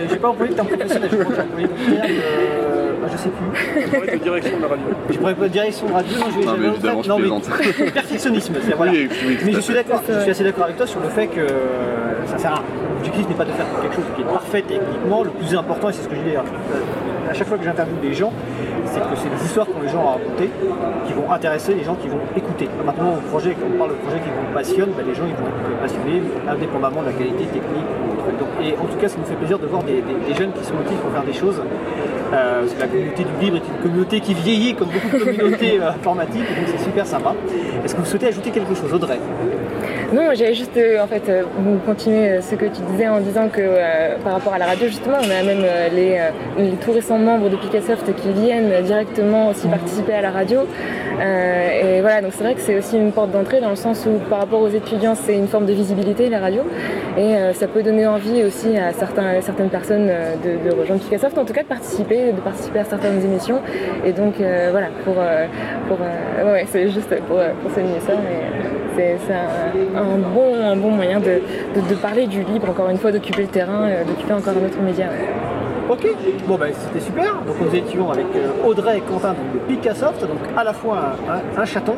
j'ai 0.09 0.17
pas 0.17 0.29
employé 0.29 0.51
le 0.51 0.55
terme 0.55 0.67
professionnel, 0.67 1.09
je 1.11 1.17
crois 1.17 1.25
que 1.25 1.35
j'ai 1.35 1.41
employé 1.41 1.67
le 1.67 1.95
terme. 1.95 2.70
Bah, 3.01 3.07
je 3.11 3.17
sais 3.17 3.29
plus. 3.29 3.81
Je 3.81 3.87
pourrais 3.87 4.17
de 4.17 4.23
direction 4.23 4.59
de 4.59 4.65
radio. 4.65 4.85
Je 5.09 5.17
pourrais 5.17 5.35
pas 5.35 5.43
de 5.47 5.53
direction 5.53 5.87
de 5.87 5.93
radio, 5.93 6.17
non, 6.19 6.25
je 6.31 6.39
vais. 6.39 6.45
Non, 6.45 6.55
mais 6.59 6.67
évidemment, 6.67 7.01
non, 7.07 7.19
mais 7.19 7.91
perfectionnisme, 7.91 8.53
voilà. 8.77 8.91
Oui, 8.91 9.09
oui, 9.25 9.37
mais 9.45 9.53
je 9.53 9.59
suis 9.59 9.73
d'accord, 9.73 10.01
je 10.07 10.19
suis 10.19 10.31
assez 10.31 10.43
d'accord 10.43 10.65
avec 10.65 10.77
toi 10.77 10.87
sur 10.87 10.99
le 10.99 11.09
fait 11.09 11.27
que 11.27 11.47
ça 12.27 12.37
sert 12.37 12.53
à 12.53 12.61
L'objectif 13.01 13.29
n'est 13.29 13.35
pas 13.35 13.45
de 13.45 13.51
faire 13.53 13.65
quelque 13.81 13.95
chose 13.95 14.05
qui 14.15 14.21
est 14.21 14.25
parfait 14.25 14.61
techniquement. 14.61 15.23
Le 15.23 15.31
plus 15.31 15.55
important, 15.55 15.89
et 15.89 15.93
c'est 15.93 16.03
ce 16.03 16.07
que 16.07 16.13
je 16.13 16.21
dis 16.21 16.35
à 16.35 17.33
chaque 17.33 17.47
fois 17.47 17.57
que 17.57 17.63
j'interviewe 17.63 17.97
des 17.99 18.13
gens, 18.13 18.31
c'est 18.85 18.99
que 18.99 19.15
c'est 19.15 19.29
des 19.29 19.43
histoires 19.43 19.65
que 19.65 19.81
les 19.81 19.89
gens 19.89 20.05
à 20.05 20.11
raconter 20.11 20.51
qui 21.07 21.13
vont 21.13 21.31
intéresser 21.31 21.73
les 21.73 21.83
gens 21.83 21.95
qui 21.95 22.07
vont 22.07 22.21
écouter. 22.37 22.69
Maintenant, 22.85 23.17
au 23.17 23.29
projet, 23.31 23.55
quand 23.59 23.65
on 23.73 23.77
parle 23.79 23.91
de 23.91 23.95
projet 23.95 24.19
qui 24.19 24.29
vous 24.29 24.53
passionne, 24.53 24.89
ben, 24.95 25.03
les 25.07 25.15
gens 25.15 25.25
ils 25.25 25.33
vont 25.33 25.49
être 25.49 25.81
passionnés 25.81 26.21
indépendamment 26.47 27.01
de 27.01 27.07
la 27.07 27.13
qualité 27.13 27.45
technique. 27.45 27.89
et 28.61 28.77
en 28.77 28.85
tout 28.85 28.97
cas, 29.01 29.09
ça 29.09 29.17
nous 29.17 29.25
fait 29.25 29.33
plaisir 29.33 29.57
de 29.57 29.65
voir 29.65 29.81
des, 29.81 30.03
jeunes 30.37 30.53
qui 30.53 30.63
se 30.63 30.73
motivent 30.73 31.01
pour 31.01 31.11
faire 31.11 31.23
des 31.23 31.33
choses. 31.33 31.59
Euh, 32.33 32.65
la 32.79 32.87
communauté 32.87 33.23
du 33.23 33.43
livre 33.45 33.57
est 33.57 33.67
une 33.67 33.83
communauté 33.83 34.19
qui 34.21 34.33
vieillit 34.33 34.73
comme 34.73 34.87
beaucoup 34.87 35.17
de 35.17 35.23
communautés 35.23 35.79
euh, 35.81 35.89
informatiques, 35.89 36.47
donc 36.47 36.65
c'est 36.67 36.83
super 36.83 37.05
sympa. 37.05 37.35
Est-ce 37.83 37.93
que 37.93 37.99
vous 37.99 38.05
souhaitez 38.05 38.27
ajouter 38.27 38.51
quelque 38.51 38.73
chose, 38.73 38.93
Audrey? 38.93 39.19
Non, 40.13 40.23
j'allais 40.33 40.53
juste 40.53 40.75
euh, 40.77 41.01
en 41.01 41.07
fait 41.07 41.23
euh, 41.29 41.43
continuer 41.85 42.41
ce 42.41 42.55
que 42.55 42.65
tu 42.65 42.81
disais 42.91 43.07
en 43.07 43.19
disant 43.19 43.47
que 43.47 43.61
par 44.23 44.33
rapport 44.33 44.53
à 44.53 44.57
la 44.57 44.65
radio 44.65 44.87
justement, 44.87 45.17
on 45.19 45.29
a 45.29 45.43
même 45.43 45.65
les, 45.93 46.19
tout 46.83 46.91
récents 46.91 47.17
membres 47.17 47.49
de 47.49 47.55
Picassoft 47.55 48.13
qui 48.15 48.31
viennent 48.33 48.83
directement 48.83 49.49
aussi 49.49 49.67
participer 49.67 50.13
à 50.13 50.21
la 50.21 50.31
radio. 50.31 50.61
et 51.21 52.01
voilà, 52.01 52.21
donc 52.21 52.31
c'est 52.33 52.43
vrai 52.43 52.55
que 52.55 52.61
c'est 52.61 52.77
aussi 52.77 52.97
une 52.97 53.11
porte 53.11 53.31
d'entrée 53.31 53.61
dans 53.61 53.69
le 53.69 53.75
sens 53.75 54.05
où 54.05 54.19
par 54.29 54.39
rapport 54.39 54.61
aux 54.61 54.69
étudiants, 54.69 55.15
c'est 55.15 55.35
une 55.35 55.47
forme 55.47 55.65
de 55.65 55.73
visibilité 55.73 56.29
la 56.29 56.39
radio 56.39 56.63
et 57.17 57.35
ça 57.53 57.67
peut 57.67 57.83
donner 57.83 58.05
envie 58.07 58.43
aussi 58.43 58.77
à 58.77 58.91
certains, 58.93 59.41
certaines 59.41 59.69
personnes 59.69 60.07
de, 60.07 60.75
rejoindre 60.75 61.01
Picassoft, 61.01 61.37
en 61.37 61.45
tout 61.45 61.53
cas 61.53 61.63
de 61.63 61.67
participer, 61.67 62.20
de 62.31 62.41
participer 62.41 62.79
à 62.79 62.83
certaines 62.85 63.23
émissions. 63.23 63.61
Et 64.05 64.11
donc 64.11 64.35
voilà, 64.71 64.87
pour, 65.03 65.15
pour 65.87 65.97
ouais, 65.99 66.65
c'est 66.69 66.89
juste 66.89 67.09
pour, 67.27 67.37
pour 67.37 67.71
ça. 67.71 67.81
c'est 68.95 69.33
un, 69.33 69.99
un 69.99 70.17
bon, 70.17 70.55
un 70.55 70.75
bon 70.75 70.91
moyen 70.91 71.19
de, 71.19 71.95
parler 71.95 72.27
du 72.27 72.43
libre, 72.43 72.69
encore 72.69 72.89
une 72.89 72.97
fois, 72.97 73.11
d'occuper 73.11 73.43
le 73.43 73.47
terrain, 73.47 73.87
euh, 73.87 74.03
d'occuper 74.03 74.33
encore 74.33 74.53
un 74.53 74.65
autre 74.65 74.81
média. 74.81 75.07
Ok, 75.89 76.07
bon 76.47 76.55
ben 76.55 76.71
c'était 76.73 77.03
super. 77.03 77.41
Donc 77.45 77.55
nous 77.59 77.75
étions 77.75 78.09
avec 78.11 78.27
euh, 78.35 78.65
Audrey 78.65 78.99
et 78.99 79.01
Quentin 79.01 79.33
de 79.33 79.59
Picassoft, 79.67 80.21
donc 80.21 80.37
à 80.55 80.63
la 80.63 80.73
fois 80.73 81.15
un, 81.57 81.65
chaton 81.65 81.95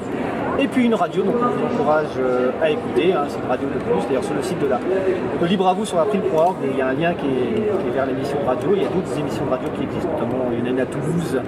et 0.59 0.67
puis 0.67 0.85
une 0.85 0.95
radio, 0.95 1.23
donc 1.23 1.35
on 1.35 1.45
vous 1.45 1.73
encourage 1.73 2.07
euh, 2.19 2.51
à 2.61 2.69
écouter, 2.69 3.13
hein, 3.13 3.25
c'est 3.27 3.39
une 3.39 3.47
radio 3.49 3.67
de 3.67 3.79
plus, 3.79 4.07
d'ailleurs 4.07 4.23
sur 4.23 4.35
le 4.35 4.43
site 4.43 4.59
de, 4.59 4.67
la, 4.67 4.79
de 5.41 5.45
Libre 5.45 5.67
à 5.67 5.73
vous 5.73 5.85
sur 5.85 5.97
il 6.13 6.77
y 6.77 6.81
a 6.81 6.87
un 6.87 6.93
lien 6.93 7.13
qui 7.13 7.27
est, 7.27 7.93
vers 7.93 8.05
l'émission 8.05 8.37
radio, 8.45 8.71
il 8.75 8.83
y 8.83 8.85
a 8.85 8.89
d'autres 8.89 9.19
émissions 9.19 9.45
de 9.45 9.49
radio 9.51 9.69
qui 9.77 9.83
existent, 9.83 10.09
notamment 10.11 10.51
une 10.51 10.79
à 10.79 10.85
Toulouse, 10.85 11.39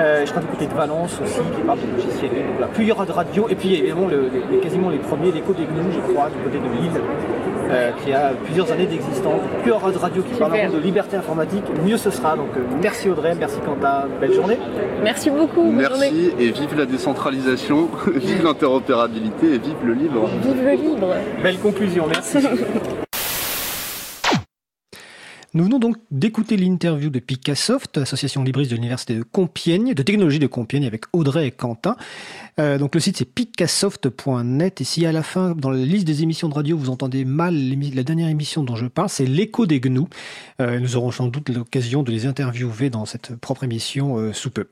euh, 0.00 0.24
je 0.24 0.30
crois 0.30 0.42
du 0.42 0.48
côté 0.48 0.66
de 0.66 0.74
Valence 0.74 1.20
aussi, 1.22 1.40
qui 1.54 1.60
parle 1.62 1.78
de 1.80 1.96
logiciels. 1.96 2.30
Donc 2.30 2.60
là, 2.60 2.68
il 2.78 2.86
y 2.86 2.92
aura 2.92 3.04
de 3.04 3.12
radio. 3.12 3.48
Et 3.50 3.54
puis 3.54 3.74
évidemment, 3.74 4.08
les, 4.08 4.58
quasiment 4.58 4.88
les 4.88 4.98
premiers, 4.98 5.30
l'écho 5.30 5.52
des 5.52 5.64
gnous, 5.64 5.92
je 5.92 6.12
crois, 6.12 6.30
du 6.30 6.38
côté 6.42 6.58
de 6.58 6.80
Lille, 6.80 7.00
euh, 7.70 7.90
qui 8.04 8.12
a 8.12 8.32
plusieurs 8.44 8.70
années 8.72 8.86
d'existence. 8.86 9.40
Plus 9.62 9.72
aura 9.72 9.90
de 9.90 9.98
radio 9.98 10.22
qui 10.22 10.38
parleront 10.38 10.70
de 10.70 10.78
liberté 10.78 11.16
informatique, 11.16 11.64
mieux 11.84 11.96
ce 11.96 12.10
sera. 12.10 12.36
Donc 12.36 12.48
euh, 12.56 12.60
merci 12.82 13.08
Audrey, 13.08 13.34
merci 13.38 13.58
Quentin, 13.64 14.06
belle 14.20 14.34
journée. 14.34 14.58
Merci 15.02 15.30
beaucoup. 15.30 15.70
Merci 15.70 16.32
et 16.38 16.50
vive 16.50 16.76
la 16.76 16.86
décentralisation, 16.86 17.88
vive 18.14 18.44
l'interopérabilité 18.44 19.54
et 19.54 19.58
vive 19.58 19.84
le 19.84 19.94
libre. 19.94 20.28
Vive 20.42 20.64
le 20.64 20.72
libre. 20.72 21.14
Belle 21.42 21.58
conclusion, 21.58 22.06
merci. 22.08 22.38
Nous 25.52 25.64
venons 25.64 25.80
donc 25.80 25.96
d'écouter 26.12 26.56
l'interview 26.56 27.10
de 27.10 27.18
Picassoft, 27.18 27.98
association 27.98 28.44
libriste 28.44 28.70
de 28.70 28.76
l'université 28.76 29.16
de 29.16 29.24
Compiègne, 29.24 29.94
de 29.94 30.02
technologie 30.04 30.38
de 30.38 30.46
Compiègne, 30.46 30.86
avec 30.86 31.06
Audrey 31.12 31.48
et 31.48 31.50
Quentin. 31.50 31.96
Euh, 32.60 32.78
donc 32.78 32.94
le 32.94 33.00
site 33.00 33.16
c'est 33.16 33.24
picassoft.net 33.24 34.80
et 34.80 34.84
si 34.84 35.04
à 35.06 35.12
la 35.12 35.24
fin 35.24 35.56
dans 35.56 35.70
la 35.70 35.84
liste 35.84 36.06
des 36.06 36.22
émissions 36.22 36.48
de 36.48 36.54
radio 36.54 36.76
vous 36.76 36.88
entendez 36.88 37.24
mal 37.24 37.54
la 37.94 38.02
dernière 38.04 38.28
émission 38.28 38.62
dont 38.62 38.76
je 38.76 38.86
parle, 38.86 39.08
c'est 39.08 39.26
l'écho 39.26 39.66
des 39.66 39.80
gnous. 39.80 40.08
Euh, 40.60 40.78
nous 40.78 40.94
aurons 40.94 41.10
sans 41.10 41.26
doute 41.26 41.48
l'occasion 41.48 42.04
de 42.04 42.12
les 42.12 42.26
interviewer 42.26 42.88
dans 42.88 43.04
cette 43.04 43.34
propre 43.34 43.64
émission 43.64 44.18
euh, 44.18 44.32
sous 44.32 44.50
peu. 44.50 44.68